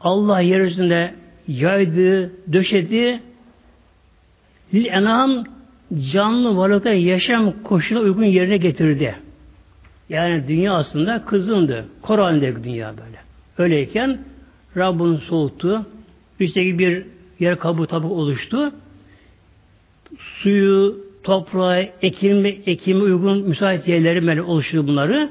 [0.00, 1.14] Allah yeryüzünde
[1.48, 3.20] yaydı, döşedi
[4.74, 5.44] lil enam
[6.12, 9.16] canlı varlıkta yaşam koşuluna uygun yerine getirdi.
[10.08, 11.84] Yani dünya aslında kızındı.
[12.02, 13.18] Kor dünya böyle.
[13.58, 14.18] Öyleyken
[14.76, 15.86] Rabbin soğuttu.
[16.40, 17.06] Üstteki bir
[17.40, 18.72] yer kabuğu tabi oluştu.
[20.18, 25.30] Suyu, toprağı, ekimi, ekimi uygun müsait yerleri böyle oluşturdu bunları.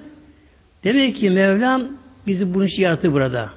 [0.84, 1.88] Demek ki Mevlam
[2.28, 3.50] bizi bunun için yarattı burada.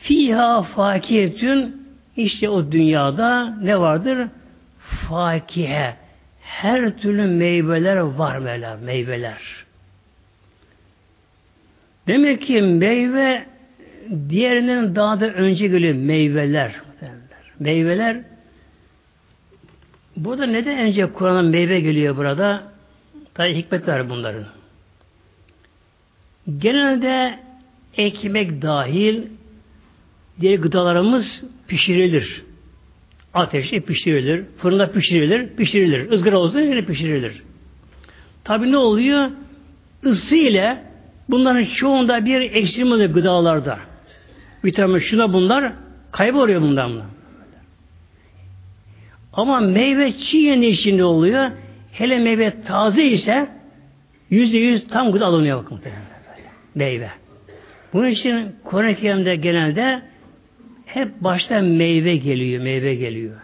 [0.00, 1.86] Fiha fakiyetün
[2.16, 4.28] işte o dünyada ne vardır?
[4.78, 5.94] Fakihe.
[6.42, 9.66] Her türlü meyveler var Mevla, meyveler.
[12.06, 13.46] Demek ki meyve
[14.28, 16.72] diğerinden daha da önce geliyor meyveler.
[17.60, 18.16] Meyveler
[20.16, 22.62] burada neden önce Kur'an'a meyve geliyor burada?
[23.34, 24.44] Tabi hikmet var bunların.
[26.58, 27.38] Genelde
[27.96, 29.22] ekmek dahil
[30.40, 32.42] diğer gıdalarımız pişirilir.
[33.34, 36.10] Ateşte pişirilir, fırında pişirilir, pişirilir.
[36.10, 37.42] ızgara olsun yine pişirilir.
[38.44, 39.30] Tabi ne oluyor?
[40.04, 40.82] Isı ile
[41.28, 43.78] bunların çoğunda bir ekstrem oluyor gıdalarda.
[44.64, 45.72] Vitamin şuna bunlar
[46.12, 47.02] kayboluyor bundan.
[49.36, 51.50] Ama meyve çiğ yendiği oluyor?
[51.92, 53.48] Hele meyve taze ise
[54.30, 55.80] yüzde yüz tam gıda alınıyor bakın.
[56.74, 57.10] Meyve.
[57.92, 60.02] Bunun için Kur'an-ı Kerim'de genelde
[60.86, 63.34] hep başta meyve geliyor, meyve geliyor.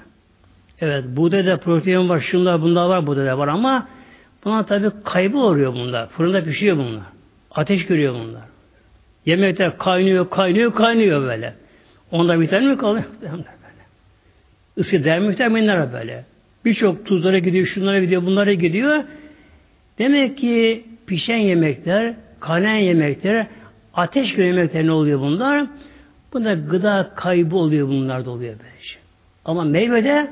[0.81, 3.89] Evet, buğdayda protein var, şunlar bunlar var, buğdayda var ama
[4.45, 6.09] buna tabi kaybı oluyor bunlar.
[6.09, 7.03] Fırında pişiyor bunlar.
[7.51, 8.43] Ateş görüyor bunlar.
[9.27, 11.55] Yemekler kaynıyor, kaynıyor, kaynıyor böyle.
[12.11, 13.05] Onda vitamin mi kalıyor?
[14.77, 16.25] Isı der vitaminler böyle.
[16.65, 19.05] Birçok tuzlara gidiyor, şunlara gidiyor, bunlara gidiyor.
[19.99, 23.47] Demek ki pişen yemekler, kaynayan yemekler,
[23.95, 25.67] ateş göre yemekler ne oluyor bunlar?
[26.33, 29.01] Bunda gıda kaybı oluyor bunlarda oluyor böyle şey.
[29.45, 30.31] Ama meyvede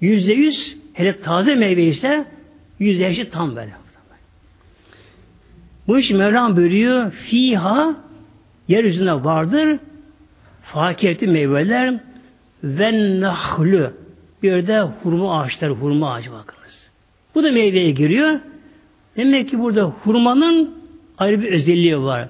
[0.00, 2.24] yüzde yüz hele taze meyve ise
[2.78, 3.70] yüzde eşit tam böyle.
[5.88, 7.96] Bu iş Mevlam buyuruyor fiha
[8.68, 9.78] yeryüzünde vardır
[10.62, 11.94] fakiyeti meyveler
[12.64, 13.92] ve nahlü
[14.42, 16.90] bir de hurma ağaçları hurma ağacı bakınız.
[17.34, 18.40] Bu da meyveye giriyor.
[19.16, 20.74] Demek ki burada hurmanın
[21.18, 22.28] ayrı bir özelliği var.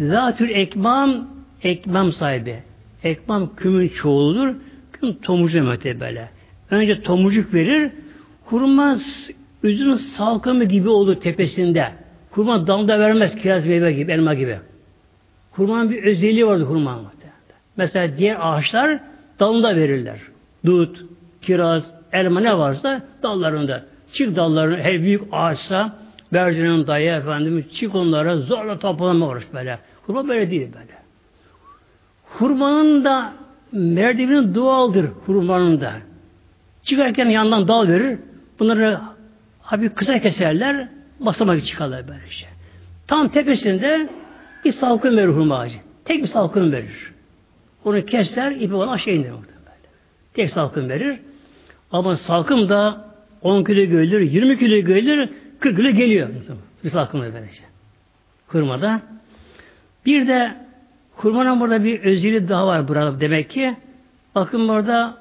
[0.00, 1.28] Zatül ekmam
[1.62, 2.62] ekmam sahibi.
[3.02, 4.54] Ekmam kümün çoğuludur.
[4.92, 6.28] Küm tomurcuk demektir böyle.
[6.70, 7.90] Önce tomurcuk verir.
[8.44, 8.96] Hurma
[9.62, 11.92] üzümün salkımı gibi olur tepesinde.
[12.30, 14.58] Hurma dalda vermez kiraz meyve gibi, elma gibi.
[15.52, 17.06] Hurmanın bir özelliği vardır hurmanın.
[17.76, 19.00] Mesela diğer ağaçlar
[19.40, 20.18] dalında verirler.
[20.66, 21.04] Dut,
[21.42, 23.82] kiraz, elma ne varsa dallarında.
[24.12, 25.92] Çık dallarını her büyük ağaçsa
[26.32, 29.78] Berdi'nin dayı efendim çık onlara zorla toplama uğraş böyle.
[30.02, 30.96] Hurma böyle değil böyle.
[32.24, 33.32] Hurmanın da
[33.72, 35.92] merdivinin doğaldır hurmanın da.
[36.82, 38.18] Çıkarken yandan dal verir.
[38.58, 38.98] Bunları
[39.60, 40.88] hafif kısa keserler.
[41.20, 42.48] Basamak çıkarlar böyle şey.
[43.06, 44.08] Tam tepesinde
[44.64, 45.76] bir salkım verir hurma ağacı.
[46.04, 47.12] Tek bir salkım verir.
[47.86, 49.32] Onu keser, ipi olan aşağı indirir.
[49.32, 49.88] Böyle.
[50.34, 51.18] Tek salkım verir.
[51.90, 53.04] Ama salkım da
[53.42, 55.28] 10 kilo gelir, 20 kilo gelir,
[55.60, 56.28] 40 kilo geliyor.
[56.84, 57.62] Bir salkım böylece.
[58.46, 59.00] Hurmada.
[60.06, 60.54] Bir de
[61.16, 63.76] hurmanın burada bir özelliği daha var burada demek ki.
[64.34, 65.18] Bakın burada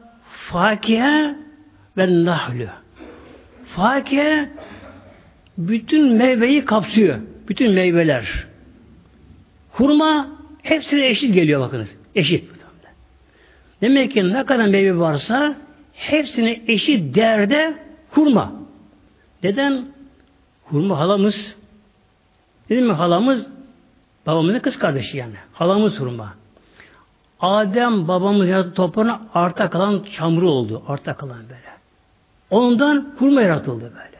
[0.51, 1.35] fakihe
[1.97, 2.69] ve nahlü.
[3.75, 4.49] Fakihe
[5.57, 7.19] bütün meyveyi kapsıyor.
[7.47, 8.45] Bütün meyveler.
[9.71, 10.27] Hurma
[10.63, 11.95] hepsine eşit geliyor bakınız.
[12.15, 12.54] Eşit.
[13.81, 15.55] Demek ki ne kadar meyve varsa
[15.93, 17.77] hepsine eşit değerde
[18.11, 18.53] hurma.
[19.43, 19.85] Neden?
[20.63, 21.57] Hurma halamız.
[22.69, 23.47] Dedim mi halamız?
[24.25, 25.33] Babamızın kız kardeşi yani.
[25.53, 26.33] Halamız hurma.
[27.39, 30.83] Adem babamız yarattı toprağına arta kalan çamuru oldu.
[30.87, 31.75] Arta kalan böyle.
[32.49, 34.17] Ondan hurma yaratıldı böyle.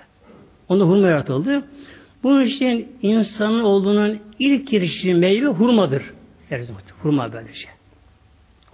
[0.69, 1.63] Ondan hurma yaratıldı.
[2.23, 6.03] Bu için insanın olduğunun ilk girişi meyve hurmadır.
[6.49, 7.74] Zaman hurma böyle şey.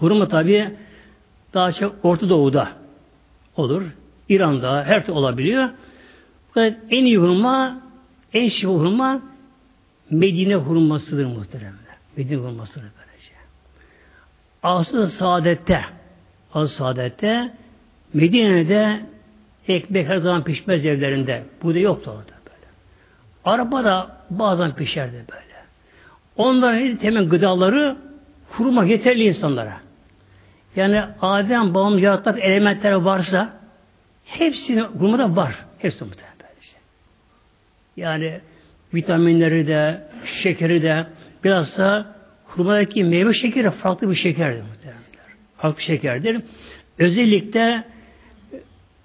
[0.01, 0.69] Hurma tabi
[1.53, 2.71] daha çok Orta Doğu'da
[3.57, 3.83] olur.
[4.29, 5.69] İran'da her türlü olabiliyor.
[6.47, 7.81] Fakat en iyi hurma,
[8.33, 9.21] en şifa hurma
[10.11, 11.95] Medine hurmasıdır muhteremler.
[12.17, 13.33] Medine hurmasıdır böylece.
[14.63, 15.81] Asıl saadette
[16.53, 17.53] asıl saadette
[18.13, 19.01] Medine'de
[19.67, 21.43] ekmek her zaman pişmez evlerinde.
[21.63, 22.67] Bu da yoktu orada böyle.
[23.45, 25.41] Arabada bazen pişerdi böyle.
[26.37, 27.97] Onların temel gıdaları
[28.49, 29.90] hurma yeterli insanlara.
[30.75, 33.53] Yani Adem babam yarattık elementler varsa
[34.25, 35.65] hepsini hurmada var.
[35.77, 36.31] Hepsi muhtemelen.
[37.97, 38.39] Yani
[38.93, 40.01] vitaminleri de,
[40.43, 41.05] şekeri de
[41.43, 42.15] biraz da
[42.45, 45.01] hurmadaki meyve şekeri farklı bir şekerdir muhtemelen.
[45.57, 46.41] Farklı bir şekerdir.
[46.99, 47.83] Özellikle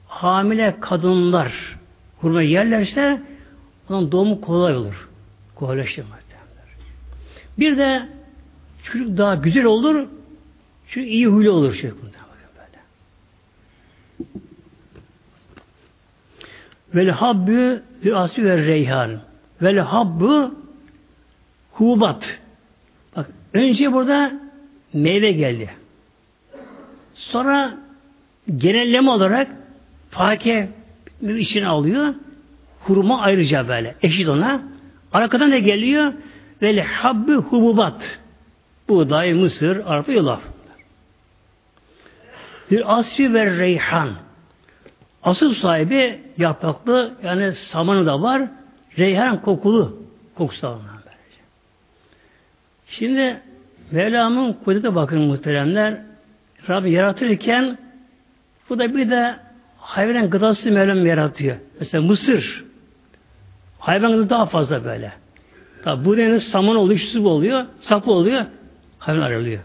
[0.07, 1.77] hamile kadınlar
[2.21, 3.21] hurma yerlerse
[3.89, 5.09] onun doğumu kolay olur.
[5.55, 6.05] Kolaylaşır
[7.59, 8.09] Bir de
[8.85, 10.09] çocuk daha güzel olur,
[10.89, 12.13] şu iyi huylu olur çocuk bundan.
[12.13, 12.79] Bakın böyle.
[16.95, 17.83] Vel habbü
[18.15, 19.21] asli ve reyhan.
[19.63, 20.51] Vel habbü
[21.73, 22.39] hubat.
[23.17, 24.33] Bak önce burada
[24.93, 25.71] meyve geldi.
[27.15, 27.77] Sonra
[28.57, 29.49] genelleme olarak
[30.11, 30.67] fakir
[31.23, 32.15] içine alıyor.
[32.81, 33.95] Hurma ayrıca böyle.
[34.03, 34.63] Eşit ona.
[35.13, 36.13] Arkadan ne geliyor?
[36.63, 38.19] Vel habbü hububat.
[38.89, 40.41] Buğday, mısır, arpa, yulaf.
[42.71, 44.11] Bir asri ve reyhan.
[45.23, 48.43] Asıl sahibi yapraklı yani samanı da var.
[48.99, 50.03] Reyhan kokulu.
[50.35, 50.81] Kokusu da var.
[52.87, 53.41] Şimdi
[53.91, 55.99] Mevlam'ın kudrete bakın muhteremler.
[56.69, 57.79] Rabbim yaratırken
[58.69, 59.37] bu da bir de
[59.79, 61.57] hayvan gıdası Mevlam yaratıyor.
[61.81, 62.65] Mesela mısır.
[63.79, 65.13] Hayvan gıdası daha fazla böyle.
[65.85, 68.45] Tabi bu deniz saman oluyor, oluyor, sapı oluyor,
[68.99, 69.63] hayvan ayrılıyor.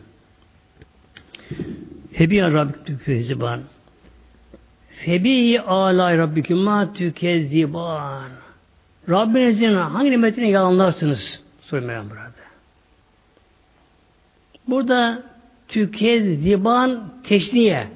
[2.22, 3.62] Hebiya Rabbik tükezziban.
[5.06, 8.30] Febi alay Rabbiküm ma tükezziban.
[9.10, 11.44] Rabbinizin hangi nimetini yalanlarsınız?
[11.62, 12.32] Soruyor burada.
[14.68, 15.24] Burada
[15.68, 17.88] tükezziban teşniye.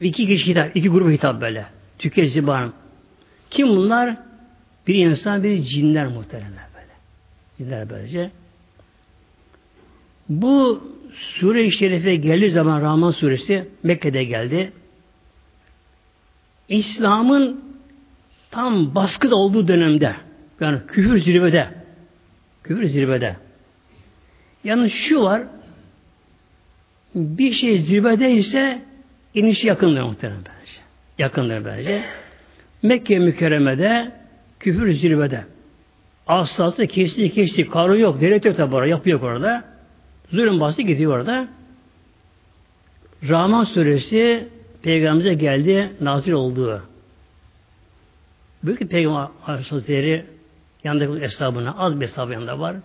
[0.00, 1.66] İki kişi hitap, iki grubu hitap böyle.
[1.98, 2.72] Tükezziban.
[3.50, 4.16] Kim bunlar?
[4.86, 6.92] Bir insan, bir cinler muhteremler böyle.
[7.58, 8.30] Cinler böylece.
[10.30, 14.72] Bu sure-i şerife geldiği zaman Rahman suresi Mekke'de geldi.
[16.68, 17.60] İslam'ın
[18.50, 20.14] tam baskıda olduğu dönemde
[20.60, 21.68] yani küfür zirvede
[22.64, 23.36] küfür zirvede
[24.64, 25.42] yani şu var
[27.14, 28.82] bir şey zirvede ise
[29.34, 30.80] inişi yakındır muhtemelen bence.
[31.18, 32.02] Yakındır bence.
[32.82, 34.12] Mekke mükerremede
[34.60, 35.44] küfür zirvede.
[36.26, 37.68] Asası kesti kesti.
[37.68, 38.20] Karı yok.
[38.20, 38.86] Devlet yok tabi orada.
[38.86, 39.64] Yapı yok orada.
[40.30, 41.48] Zulüm bastı gidiyor orada.
[43.28, 44.48] Rahman suresi
[44.82, 45.92] Peygamberimize geldi.
[46.00, 46.82] Nazil olduğu.
[48.62, 50.24] Büyük Peygamber Hazretleri
[50.84, 52.76] yanındaki hesabına az bir hesabı yanında var.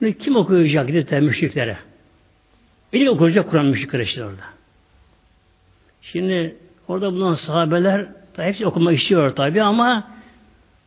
[0.00, 1.78] Bunu kim okuyacak gidip de müşriklere?
[2.92, 4.42] İlk okuyacak Kur'an müşrikler işte orada.
[6.02, 6.56] Şimdi
[6.88, 8.06] orada bulunan sahabeler
[8.36, 10.10] hepsi okumak istiyor tabi ama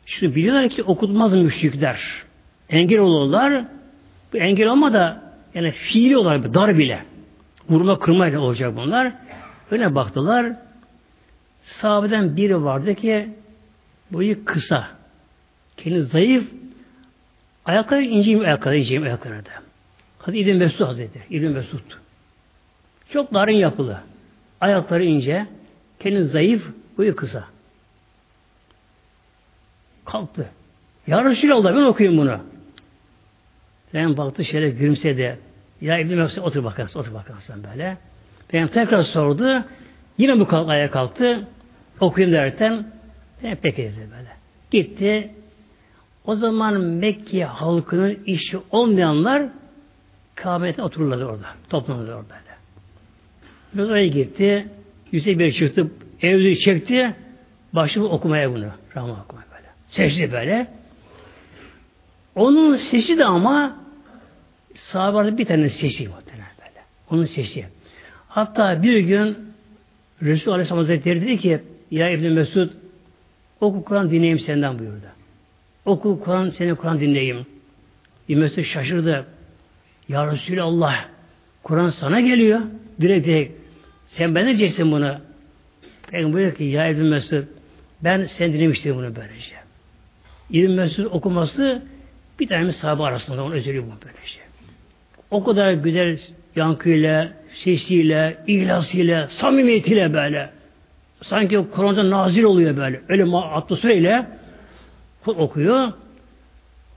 [0.05, 1.99] şimdi biliyorlar ki okutmaz müşrikler.
[2.69, 3.65] Engel olurlar.
[4.33, 7.05] Bu engel olma da yani fiili olarak dar bile.
[7.69, 9.13] Vurma kırma olacak bunlar.
[9.71, 10.53] Öyle baktılar.
[11.63, 13.29] Sahabeden biri vardı ki
[14.11, 14.87] boyu kısa.
[15.77, 16.43] Kendi zayıf.
[17.65, 19.49] Ayakları inceyim ayakları inceyim ayakları da.
[20.19, 21.23] Hadi İbn Mesud Hazretleri.
[21.29, 21.79] İbn Mesud.
[23.13, 23.99] Çok narin yapılı.
[24.61, 25.47] Ayakları ince.
[25.99, 26.69] Kendi zayıf.
[26.97, 27.43] Boyu kısa.
[30.05, 30.49] Kalktı.
[31.07, 32.39] Ya Resulallah ben okuyayım bunu.
[33.93, 35.39] Ben baktı şöyle gülümsedi.
[35.81, 36.89] Ya İbn Mesud otur bakalım.
[36.95, 37.97] Otur bakalım sen böyle.
[38.53, 39.63] Ben tekrar sordu.
[40.17, 41.47] Yine bu kalk, ayağa kalktı.
[41.99, 42.85] Okuyayım derken
[43.41, 44.29] peki dedi böyle.
[44.71, 45.31] Gitti.
[46.25, 49.43] O zaman Mekke halkının işi olmayanlar
[50.35, 51.47] Kabe'ye otururlardı orada.
[51.69, 52.35] Toplanırlar orada.
[53.73, 54.67] Biraz oraya gitti.
[55.11, 55.91] Yüksek bir çıktı.
[56.21, 57.15] Evliyi çekti.
[57.73, 58.65] Başladı okumaya bunu.
[58.95, 59.67] Rahman okumaya böyle.
[59.89, 60.67] Sesli böyle.
[62.39, 63.75] Onun sesi de ama
[64.75, 66.81] sahabelerden bir tane sesi muhtemelen böyle.
[67.11, 67.65] Onun sesi.
[68.27, 69.37] Hatta bir gün
[70.21, 71.59] Resul Aleyhisselam Hazretleri dedi ki
[71.91, 72.69] Ya İbn Mesud
[73.61, 75.05] oku Kur'an dinleyeyim senden buyurdu.
[75.85, 77.45] Oku Kur'an, seni Kur'an dinleyeyim.
[78.27, 79.25] İbn Mesud şaşırdı.
[80.09, 81.05] Ya Resulallah
[81.63, 82.61] Kur'an sana geliyor.
[83.01, 83.53] Direkt direkt.
[84.07, 85.17] Sen benden diyeceksin bunu.
[86.11, 87.43] Peygamber buyuruyor ki ya İbn Mesud
[88.03, 89.55] ben sen dinlemiştim bunu böylece.
[90.49, 91.81] İbn Mesud okuması
[92.39, 94.39] bir tane sahabe arasında onun özelliği bu böylece.
[95.31, 96.19] O kadar güzel
[96.55, 97.29] yankıyla,
[97.63, 100.49] sesiyle, ihlasıyla, samimiyetiyle böyle.
[101.21, 103.01] Sanki Kur'an'da nazil oluyor böyle.
[103.09, 104.25] Öyle atmosferiyle
[105.25, 105.93] okuyor.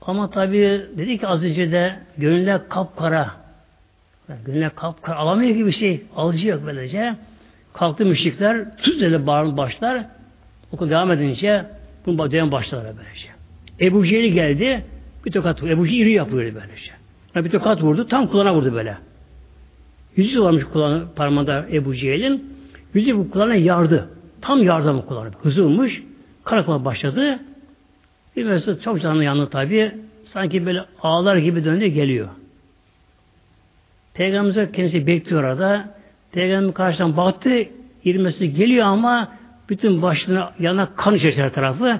[0.01, 3.31] Ama tabi dedi ki az önce de gönüller kapkara.
[4.45, 6.01] Gönüller kapkara alamıyor gibi bir şey.
[6.15, 7.15] Alıcı yok böylece.
[7.73, 10.05] Kalktı müşrikler tuz dedi bağırın başlar.
[10.71, 11.65] Okul devam edince
[12.05, 13.27] bunu devam başlar böylece.
[13.79, 14.85] Ebu Cehil geldi.
[15.25, 15.71] Bir tokat vurdu.
[15.71, 16.91] Ebu Cehil iri yapıyordu böylece.
[17.35, 18.07] Bir tokat vurdu.
[18.07, 18.97] Tam kulağına vurdu böyle.
[20.15, 22.53] Yüzü varmış kulağına parmağında Ebu Cehil'in.
[22.93, 24.09] Yüzü bu kulağına yardı.
[24.41, 25.31] Tam yardı mı kulağına.
[25.41, 25.89] Hızlı
[26.43, 27.39] Karakula başladı.
[28.35, 29.91] Bir mesela çok canlı yandı tabi.
[30.23, 32.27] Sanki böyle ağlar gibi döndü geliyor.
[34.13, 35.89] Peygamberimiz kendisi bekliyor orada.
[36.31, 37.65] Peygamber karşıdan baktı.
[38.05, 39.31] İrmesi geliyor ama
[39.69, 41.99] bütün başına yana kan içerisinde tarafı.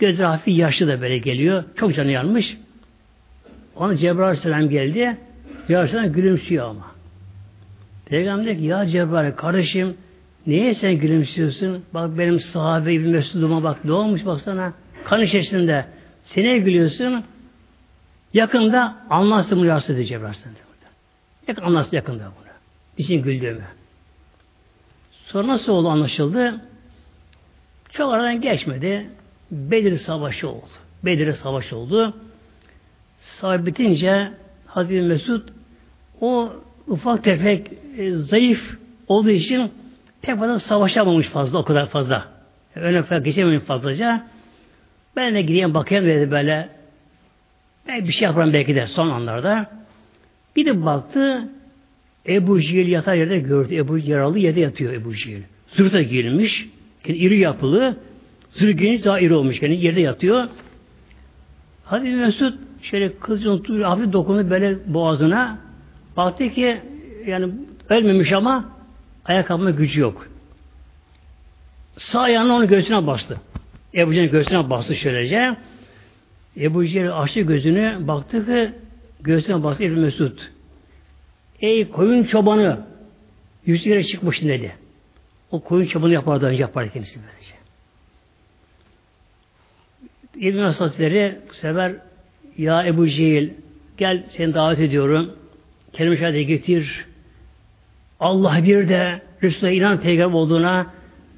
[0.00, 1.64] Gözü hafif yaşlı da böyle geliyor.
[1.76, 2.56] Çok canı yanmış.
[3.76, 5.16] Ona Cebrail Aleyhisselam geldi.
[5.62, 6.86] Cebrail Aleyhisselam gülümsüyor ama.
[8.06, 9.96] Peygamber diyor ki ya Cebrail kardeşim
[10.46, 11.84] niye sen gülümsüyorsun?
[11.94, 14.72] Bak benim sahabe İbn Mesud'uma bak ne olmuş baksana.
[15.04, 15.86] Kan içerisinde.
[16.24, 17.24] Sen gülüyorsun?
[18.34, 20.56] Yakında anlarsın bunu rahatsız edecek Cebrail Aleyhisselam.
[21.48, 22.50] Yakın anlarsın yakında bunu.
[22.98, 23.64] İçin güldüğümü.
[25.26, 26.60] Sonra nasıl oldu anlaşıldı?
[27.92, 29.10] Çok aradan geçmedi.
[29.50, 30.66] Bedir Savaşı oldu.
[31.04, 32.14] Bedir Savaşı oldu.
[33.20, 34.32] Savaş bitince
[34.66, 35.48] Hazreti Mesud
[36.20, 36.52] o
[36.88, 38.78] ufak tefek e, zayıf
[39.08, 39.70] olduğu için
[40.22, 42.28] pek fazla savaşamamış fazla o kadar fazla.
[42.74, 44.26] Öne falan geçememiş fazlaca.
[45.16, 46.68] Ben de gideyim bakayım dedi böyle.
[47.88, 49.70] Ben bir şey yaparım belki de son anlarda.
[50.56, 51.48] Gidip baktı
[52.28, 53.74] Ebu Cehil yatar yerde gördü.
[53.74, 55.42] Ebu yaralı yerde yatıyor Ebu Cehil.
[55.68, 56.68] Zırta giyilmiş.
[57.06, 57.96] Yani iri yapılı.
[58.58, 59.62] Giyince daha iri olmuş.
[59.62, 60.48] Yani yerde yatıyor.
[61.84, 65.58] Hadi Mesut şöyle kızın hafif dokundu böyle boğazına.
[66.16, 66.80] Baktı ki
[67.26, 67.52] yani
[67.88, 68.64] ölmemiş ama
[69.24, 70.26] ayak kalkma gücü yok.
[71.98, 73.40] Sağ ayağını onun göğsüne bastı.
[73.94, 75.56] Ebu Cehil'in göğsüne bastı şöylece.
[76.56, 78.72] Ebu Cehil açtı gözünü baktı ki
[79.20, 80.50] göğsüne bastı Ebu Mesut.
[81.60, 82.80] Ey koyun çobanı
[83.66, 84.72] yüzüne çıkmışsın dedi.
[85.50, 87.59] O koyun çobanı yapardı yapardı kendisi böylece.
[90.36, 91.92] İbn Hazretleri bu sefer
[92.58, 93.50] ya Ebu Cehil
[93.96, 95.30] gel seni davet ediyorum.
[95.92, 97.06] Kelime şahide getir.
[98.20, 100.86] Allah bir de Resulü'ne inan peygamber olduğuna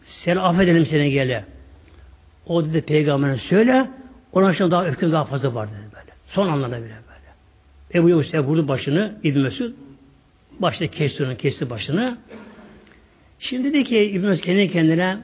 [0.05, 1.45] seni affedelim seni gele.
[2.47, 3.91] O dedi peygamberine söyle
[4.33, 6.13] ona şimdi daha öfkem daha fazla var dedi böyle.
[6.27, 7.31] Son anlarda bile böyle.
[7.95, 9.73] Ebu Yavuz vurdu başını İbn Mesud
[10.61, 12.19] başta kesti onu, kesti başını.
[13.39, 15.19] Şimdi dedi ki İbn Mesud kendi kendine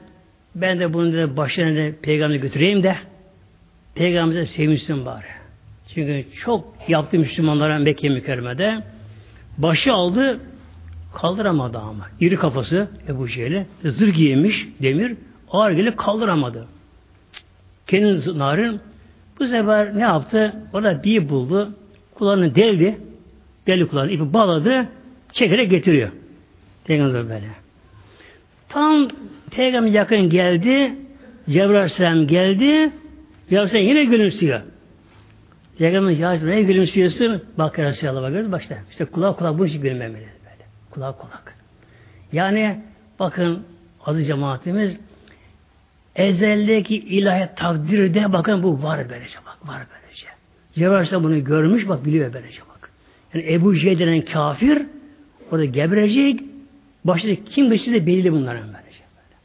[0.55, 2.95] ben de bunu da başına da peygambere götüreyim de
[3.95, 5.25] peygamberimize sevinsin bari.
[5.93, 8.83] Çünkü çok yaptı Müslümanlara Mekke mükerremede.
[9.57, 10.39] Başı aldı
[11.15, 12.07] kaldıramadı ama.
[12.19, 15.15] İri kafası Ebu Cehil'e zırh giymiş demir
[15.51, 16.67] ağır gelip kaldıramadı.
[17.87, 18.81] Kendi narın
[19.39, 20.53] bu sefer ne yaptı?
[20.73, 21.73] Orada bir buldu.
[22.15, 22.97] Kulağını deldi.
[23.67, 24.87] Deli kulağını ipi bağladı.
[25.31, 26.09] Çekerek getiriyor.
[26.85, 27.47] Peygamber böyle.
[28.69, 29.07] Tam
[29.51, 30.95] Peygamber yakın geldi.
[31.49, 32.91] Cebrail geldi.
[33.57, 34.61] Aleyhisselam yine gülümsüyor.
[35.77, 37.43] Peygamber ya ne gülümsüyorsun?
[37.57, 38.51] Bak Resulallah bakıyoruz.
[38.51, 40.13] Bak işte, kulak kulak bu işi gülmemeli.
[40.15, 40.65] Böyle.
[40.91, 41.55] Kulak kulak.
[42.31, 42.79] Yani
[43.19, 43.65] bakın
[44.05, 44.99] adı cemaatimiz
[46.15, 50.27] ezeldeki ilahi takdirde bakın bu var böylece bak var böylece.
[50.73, 52.91] Cebrail bunu görmüş bak biliyor böylece bak.
[53.33, 54.85] Yani Ebu Cehil denen kafir
[55.51, 56.39] orada geberecek
[57.05, 59.03] başta kim geçti de belli bunların böylece.
[59.15, 59.35] Böyle.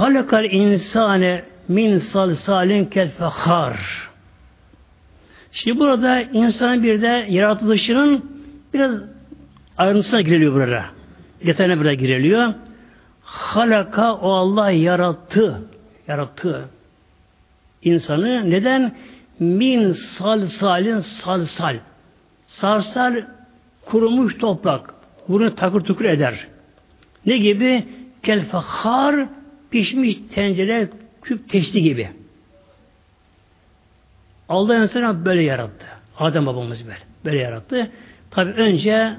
[0.00, 3.78] Halakal insane min salsalin kel fehar.
[5.52, 8.30] Şimdi burada insanın bir de yaratılışının
[8.74, 8.94] biraz
[9.78, 10.84] ayrıntısına giriliyor burada.
[11.46, 12.54] Detayına burada giriliyor.
[13.22, 15.62] Halaka o Allah yarattı.
[16.08, 16.68] Yarattı.
[17.82, 18.94] insanı neden?
[19.38, 21.76] Min salsalin salsal.
[22.46, 23.14] Salsal
[23.86, 24.94] kurumuş toprak.
[25.28, 26.46] Bunu takır tukur eder.
[27.26, 27.88] Ne gibi?
[28.22, 29.26] Kelfehar
[29.70, 30.88] pişmiş tencere
[31.22, 32.08] küp teşti gibi.
[34.48, 35.86] Allah insanı böyle yarattı.
[36.18, 36.98] Adem babamız böyle.
[37.24, 37.90] Böyle yarattı.
[38.30, 39.16] Tabi önce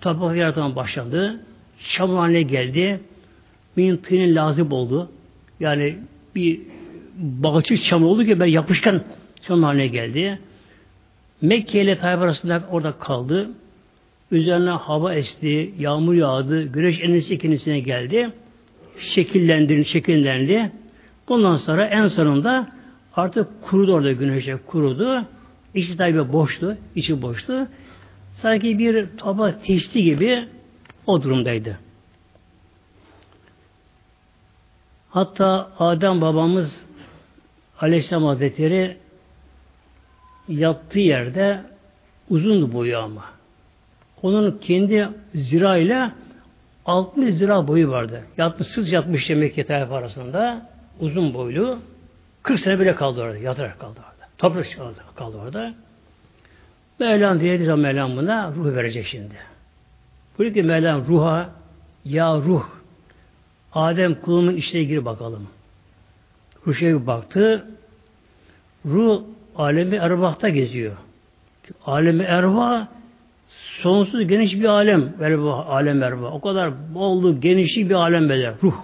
[0.00, 1.40] toprak yaratma başladı.
[1.88, 3.00] Çamur haline geldi.
[3.76, 5.10] Min tinin lazım oldu.
[5.60, 5.96] Yani
[6.34, 6.60] bir
[7.16, 9.02] balçık çamur oldu ki böyle yapışkan
[9.46, 10.38] çamur haline geldi.
[11.42, 13.50] Mekke ile Tayyip arasında orada kaldı.
[14.30, 18.30] Üzerine hava esti, yağmur yağdı, güneş endisi kendisine geldi.
[18.98, 20.72] Şekillendi, şekillendi.
[21.28, 22.68] Bundan sonra en sonunda
[23.16, 25.24] artık kurudu orada güneşe kurudu.
[25.74, 27.68] İçi tabi boştu, içi boştu.
[28.34, 30.48] Sanki bir topa teşti gibi
[31.06, 31.78] o durumdaydı.
[35.10, 36.84] Hatta Adem babamız
[37.80, 38.96] Aleyhisselam Hazretleri
[40.48, 41.62] yattığı yerde
[42.30, 43.24] uzundu boyu ama.
[44.22, 46.10] Onun kendi zira ile
[46.86, 48.22] 60 zira boyu vardı.
[48.36, 50.70] Yatmış, sırt yatmış demek ki arasında.
[51.00, 51.78] Uzun boylu.
[52.42, 53.38] 40 sene bile kaldı orada.
[53.38, 54.28] Yatarak kaldı orada.
[54.38, 55.74] Toprak kaldı, kaldı orada.
[56.98, 59.34] Mevlam dilediği zaman Mevlam buna ruh verecek şimdi.
[60.38, 61.50] Buyuruyor ki Mevlam ruha
[62.04, 62.64] ya ruh
[63.74, 65.48] Adem kulumun içine gir bakalım.
[66.66, 67.64] Ruh'a bir baktı.
[68.86, 69.22] Ruh
[69.56, 70.96] alemi erbahta geziyor.
[71.86, 72.88] Alemi erva
[73.82, 75.12] sonsuz geniş bir alem.
[75.20, 76.30] Erva, alem erva.
[76.30, 78.54] O kadar bollu, genişlik bir alem böyle.
[78.62, 78.74] Ruh.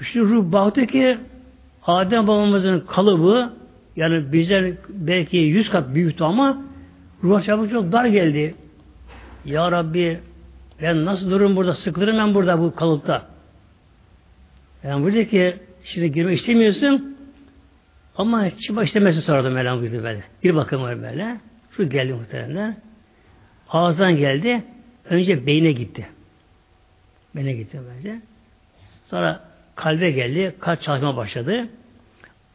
[0.00, 1.18] Şu ruh baktı ki
[1.86, 3.52] Adem babamızın kalıbı
[3.96, 6.62] yani bize belki yüz kat büyüktü ama
[7.24, 8.54] ruh çabuk çok dar geldi.
[9.44, 10.20] Ya Rabbi
[10.82, 11.74] ben nasıl dururum burada?
[11.74, 13.26] Sıkılırım ben burada bu kalıpta.
[14.84, 17.16] Yani burada ki şimdi girmek istemiyorsun
[18.16, 20.24] ama çıkmak istemezsin sonra da Mevlam buyurdu böyle.
[20.44, 21.40] Bir bakım var böyle.
[21.76, 22.76] Şu geldi muhtemelen.
[23.68, 24.64] Ağızdan geldi.
[25.04, 26.08] Önce beyne gitti.
[27.36, 28.20] Beyne gitti bence.
[29.04, 29.40] Sonra
[29.74, 30.54] kalbe geldi.
[30.60, 31.68] Kalp çalışma başladı.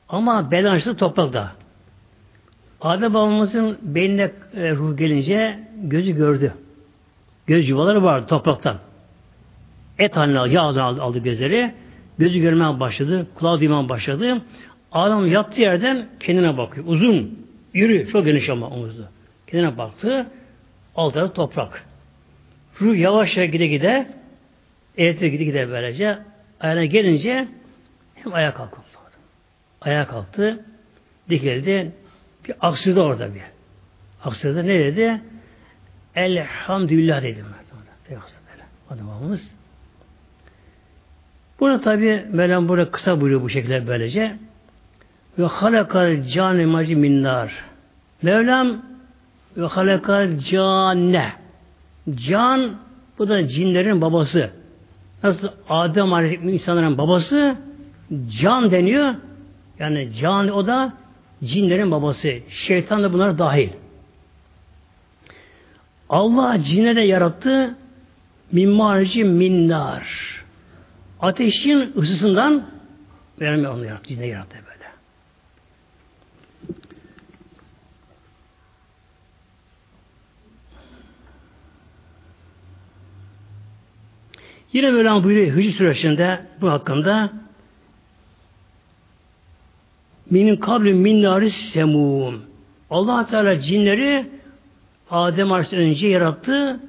[0.09, 1.51] Ama beden açısı toprakta.
[2.81, 6.53] Adem babamızın beynine e, ruh gelince gözü gördü.
[7.47, 8.77] Göz yuvaları vardı topraktan.
[9.99, 11.73] Et haline aldı, yağ aldı, aldı gözleri.
[12.17, 14.41] Gözü görmeye başladı, kulağı duymaya başladı.
[14.91, 16.85] Adam yattığı yerden kendine bakıyor.
[16.87, 19.05] Uzun, yürü, çok geniş ama omuzlu.
[19.47, 20.27] Kendine baktı,
[20.95, 21.83] alt tarafı toprak.
[22.81, 24.07] Ruh yavaş yavaş gide gide,
[24.97, 26.19] elektrik gide gide böylece,
[26.59, 27.47] ayağına gelince
[28.15, 28.77] hem ayağa kalktı.
[29.81, 30.65] Ayağa kalktı,
[31.29, 31.91] dikildi,
[32.47, 33.41] bir aksırdı orada bir.
[34.23, 35.21] Aksırdı ne dedi?
[36.15, 37.45] Elhamdülillah dedim.
[38.89, 39.51] Adamımız.
[41.59, 44.37] Burada tabi Mevlam burada kısa buyuruyor bu şekilde böylece.
[45.39, 47.53] Ve halakal can imacı minnar.
[48.21, 48.81] Mevlam
[49.57, 51.33] ve halakal cane.
[52.15, 52.75] Can
[53.17, 54.49] bu da cinlerin babası.
[55.23, 57.55] Nasıl Adem Aleyhisselam insanların babası
[58.41, 59.15] can deniyor.
[59.79, 60.93] Yani can o da
[61.43, 62.33] cinlerin babası.
[62.49, 63.69] Şeytan da bunlar dahil.
[66.09, 67.75] Allah cine de yarattı
[68.51, 70.07] mimmarci minnar.
[71.19, 72.65] Ateşin ısısından
[73.41, 74.07] vermiyor onu yarattı.
[74.07, 74.77] Cine yarattı böyle.
[84.77, 87.31] Yine Mevlam buyuruyor Hicr süreçinde bu hakkında
[90.29, 92.41] Minin kabli minnari semum.
[92.89, 94.25] allah Teala cinleri
[95.09, 96.79] Adem Aleyhisselam önce yarattı.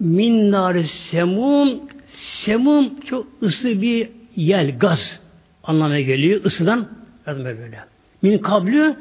[0.00, 5.20] Minnari semum semum çok ısı bir yel, gaz
[5.64, 6.44] anlamına geliyor.
[6.44, 6.88] Isıdan
[7.26, 7.84] yardım böyle.
[8.22, 8.96] Min kabli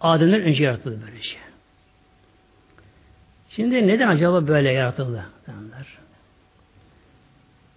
[0.00, 1.40] Adem'den önce yaratıldı böyle şey.
[3.48, 5.26] Şimdi neden acaba böyle yaratıldı?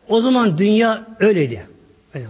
[0.09, 1.67] O zaman dünya öyleydi.
[2.13, 2.27] Öyle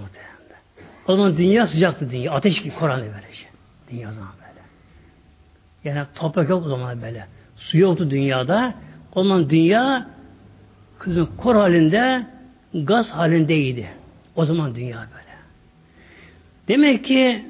[1.10, 2.32] o zaman dünya sıcaktı dünya.
[2.32, 3.48] Ateş gibi Kur'an'ı böyle şey.
[3.92, 4.62] Dünya zaman böyle.
[5.84, 7.26] Yani toprak yok o zaman böyle.
[7.58, 8.74] Su yoktu dünyada.
[9.16, 10.10] O zaman dünya
[11.00, 12.26] kızın kor halinde
[12.74, 13.90] gaz halindeydi.
[14.36, 15.36] O zaman dünya böyle.
[16.68, 17.46] Demek ki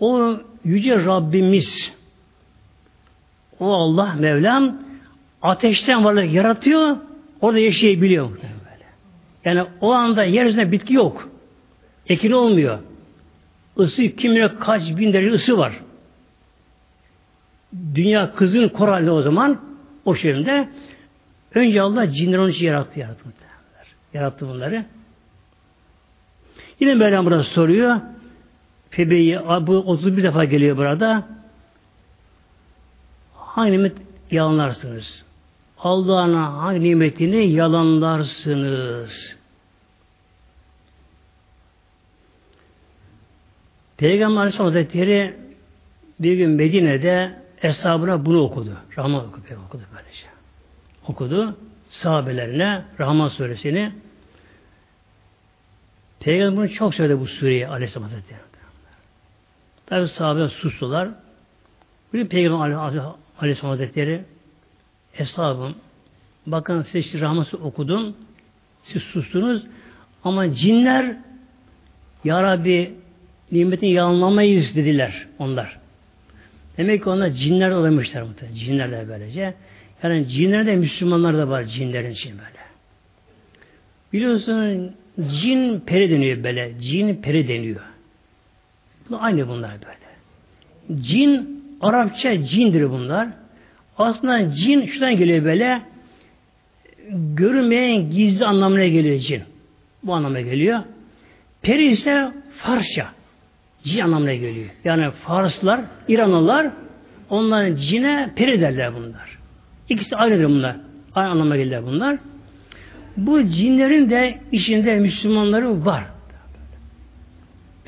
[0.00, 1.92] o yüce Rabbimiz
[3.60, 4.76] o Allah Mevlam
[5.42, 6.96] ateşten varlık yaratıyor
[7.40, 8.30] orada yaşayabiliyor.
[9.44, 11.28] Yani o anda yeryüzünde bitki yok.
[12.06, 12.78] Ekin olmuyor.
[13.78, 15.80] Isı kimine kaç bin derece ısı var.
[17.94, 19.60] Dünya kızın koralli o zaman
[20.04, 20.68] o şehrinde
[21.54, 23.24] önce Allah cinleri onun için yarattı yarattı.
[24.14, 24.84] Yarattı bunları.
[26.80, 28.00] Yine Mevlam burada soruyor.
[28.90, 31.28] Febeyi bu 31 defa geliyor burada.
[33.34, 33.96] Hangi nimet
[34.30, 35.24] yalanlarsınız?
[35.82, 39.36] Allah'ın hangi nimetini yalanlarsınız?
[43.96, 45.36] Peygamber Aleyhisselam Hazretleri
[46.20, 48.76] bir gün Medine'de eshabına bunu okudu.
[48.98, 50.26] Rahman okudu, okudu böylece.
[51.08, 51.56] Okudu.
[51.90, 53.92] Sahabelerine Rahman suresini
[56.20, 58.40] Peygamber bunu çok söyledi bu sureyi Aleyhisselam Hazretleri.
[59.86, 61.08] Tabi sahabeler sustular.
[62.12, 62.70] Bir Peygamber
[63.40, 64.24] Aleyhisselam Hazretleri
[65.18, 65.74] Eshabım
[66.46, 68.16] bakın siz Rahman'ı okudum
[68.82, 69.62] siz sustunuz
[70.24, 71.16] ama cinler
[72.24, 72.94] Ya Rabbi
[73.52, 75.78] nimetini yalanlamayız dediler onlar.
[76.78, 78.56] Demek ki onlar cinler olamışlar muhtemelen.
[78.56, 79.54] Cinler de böylece.
[80.02, 82.62] Yani cinler de Müslümanlar da var cinlerin için böyle.
[84.12, 84.94] Biliyorsun
[85.40, 86.72] cin peri deniyor böyle.
[86.80, 87.80] Cin peri deniyor.
[89.18, 91.02] Aynı bunlar böyle.
[91.02, 93.28] Cin Arapça cindir bunlar.
[93.98, 95.82] Aslında cin şuradan geliyor böyle
[97.10, 99.42] görünmeyen gizli anlamına geliyor cin.
[100.04, 100.80] Bu anlamına geliyor.
[101.62, 103.06] Peri ise Farsça.
[103.84, 104.70] Cin anlamına geliyor.
[104.84, 106.70] Yani Farslar, İranlılar
[107.30, 109.38] onların cine peri derler bunlar.
[109.88, 110.76] İkisi aynıdır bunlar.
[111.14, 112.18] Aynı anlamına gelirler bunlar.
[113.16, 116.04] Bu cinlerin de içinde Müslümanları var.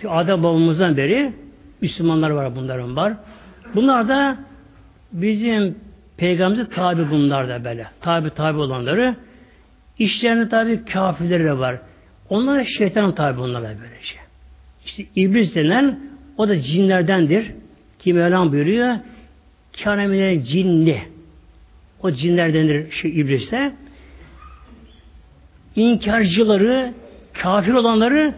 [0.08, 1.32] Adem babamızdan beri
[1.80, 3.12] Müslümanlar var bunların var.
[3.74, 4.36] Bunlar da
[5.12, 5.78] bizim
[6.16, 7.86] peygamberimize tabi bunlar da böyle.
[8.00, 9.16] Tabi tabi olanları.
[9.98, 11.78] İşlerinde tabi kafirleri de var.
[12.28, 14.16] Onlar şeytanın tabi bunlara böylece.
[14.84, 16.00] İşte iblis denen
[16.36, 17.52] o da cinlerdendir.
[17.98, 18.96] Ki Mevlam buyuruyor
[19.82, 21.02] kânemine cinli.
[22.02, 23.72] O cinlerdendir şu iblise.
[25.76, 26.94] İnkarcıları,
[27.32, 28.34] kafir olanları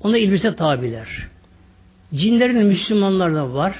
[0.00, 1.08] ona iblise tabiler.
[2.14, 3.74] Cinlerin Müslümanlar da var.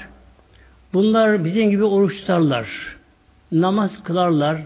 [0.93, 2.67] Bunlar bizim gibi oruç tutarlar.
[3.51, 4.61] Namaz kılarlar.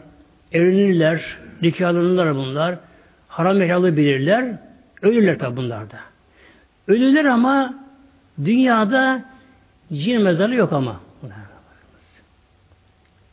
[0.52, 1.38] Evlenirler.
[1.62, 2.80] Nikahlanırlar bunlar.
[3.28, 4.58] Haram helalı bilirler.
[5.02, 5.98] Ölürler tabi bunlar da.
[6.88, 7.74] Ölürler ama
[8.46, 9.26] dünyada
[9.94, 11.00] cin mezarı yok ama.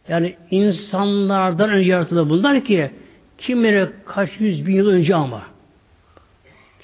[0.09, 2.91] Yani insanlardan önce yaratıldı bunlar ki
[3.39, 5.43] kimine kaç yüz bin yıl önce ama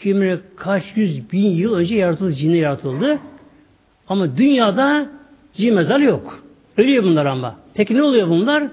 [0.03, 3.19] kimine kaç yüz bin yıl önce yaratıldı, cinle yaratıldı.
[4.09, 5.09] Ama dünyada
[5.55, 6.46] cin mezarı yok.
[6.77, 7.57] Ölüyor bunlar ama.
[7.75, 8.65] Peki ne oluyor bunlar?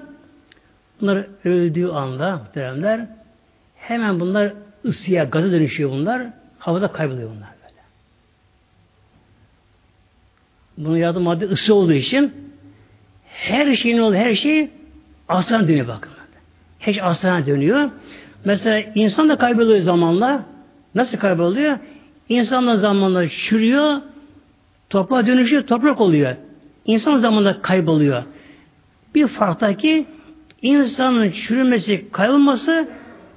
[1.01, 3.08] Bunlar öldüğü anda muhteremler
[3.76, 4.54] hemen bunlar
[4.86, 6.28] ısıya, gaza dönüşüyor bunlar.
[6.60, 7.82] Havada kayboluyor bunlar böyle.
[10.78, 12.34] Bunun yardım madde ısı olduğu için
[13.26, 14.70] her şeyin olduğu her şey
[15.30, 16.14] aslına dönüyor bakın.
[16.80, 17.89] Her şey aslına dönüyor.
[18.45, 20.45] Mesela insan da kayboluyor zamanla.
[20.95, 21.78] Nasıl kayboluyor?
[22.30, 24.01] İnsan da zamanla çürüyor,
[24.89, 26.36] toprağa dönüşüyor, toprak oluyor.
[26.86, 28.23] İnsan zamanla kayboluyor.
[29.15, 30.05] Bir farktaki
[30.61, 32.88] insanın çürümesi, kaybolması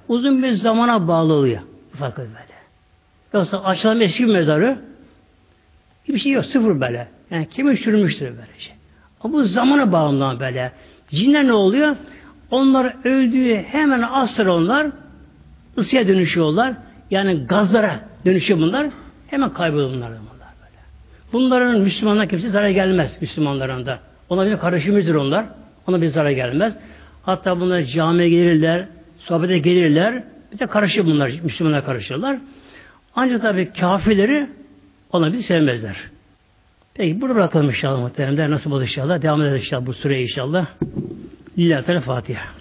[0.09, 1.61] uzun bir zamana bağlı oluyor.
[1.93, 2.57] Farkı böyle.
[3.33, 4.79] Yoksa açılan eski bir mezarı
[6.05, 7.09] hiçbir şey yok, sıfır böyle.
[7.31, 8.71] Yani kimi çürümüştür böylece.
[9.21, 10.73] Ama bu zamana bağlı böyle.
[11.09, 11.97] Cinler ne oluyor?
[12.51, 14.87] Onlar öldüğü hemen az onlar
[15.79, 16.75] ısıya dönüşüyorlar.
[17.11, 18.87] Yani gazlara dönüşüyor bunlar.
[19.27, 20.13] Hemen kayboluyor bunlar.
[21.37, 23.99] Bunların Müslümanlar kimse zarar gelmez Müslümanların da.
[24.29, 25.47] Ona bir karışımızdır onlar.
[25.87, 26.77] Ona bir zarar gelmez.
[27.23, 30.25] Hatta bunlar camiye gelirler, sohbete gelirler.
[30.53, 32.39] Bir de karışır bunlar, Müslümanlar karışırlar.
[33.15, 34.47] Ancak tabi kafirleri
[35.13, 35.97] ona bir sevmezler.
[36.95, 38.51] Peki burada bırakalım inşallah muhteremler.
[38.51, 39.23] Nasıl olur inşallah?
[39.23, 40.67] Devam ederiz inşallah bu süreye inşallah.
[41.59, 42.56] Lillahi Fatiha.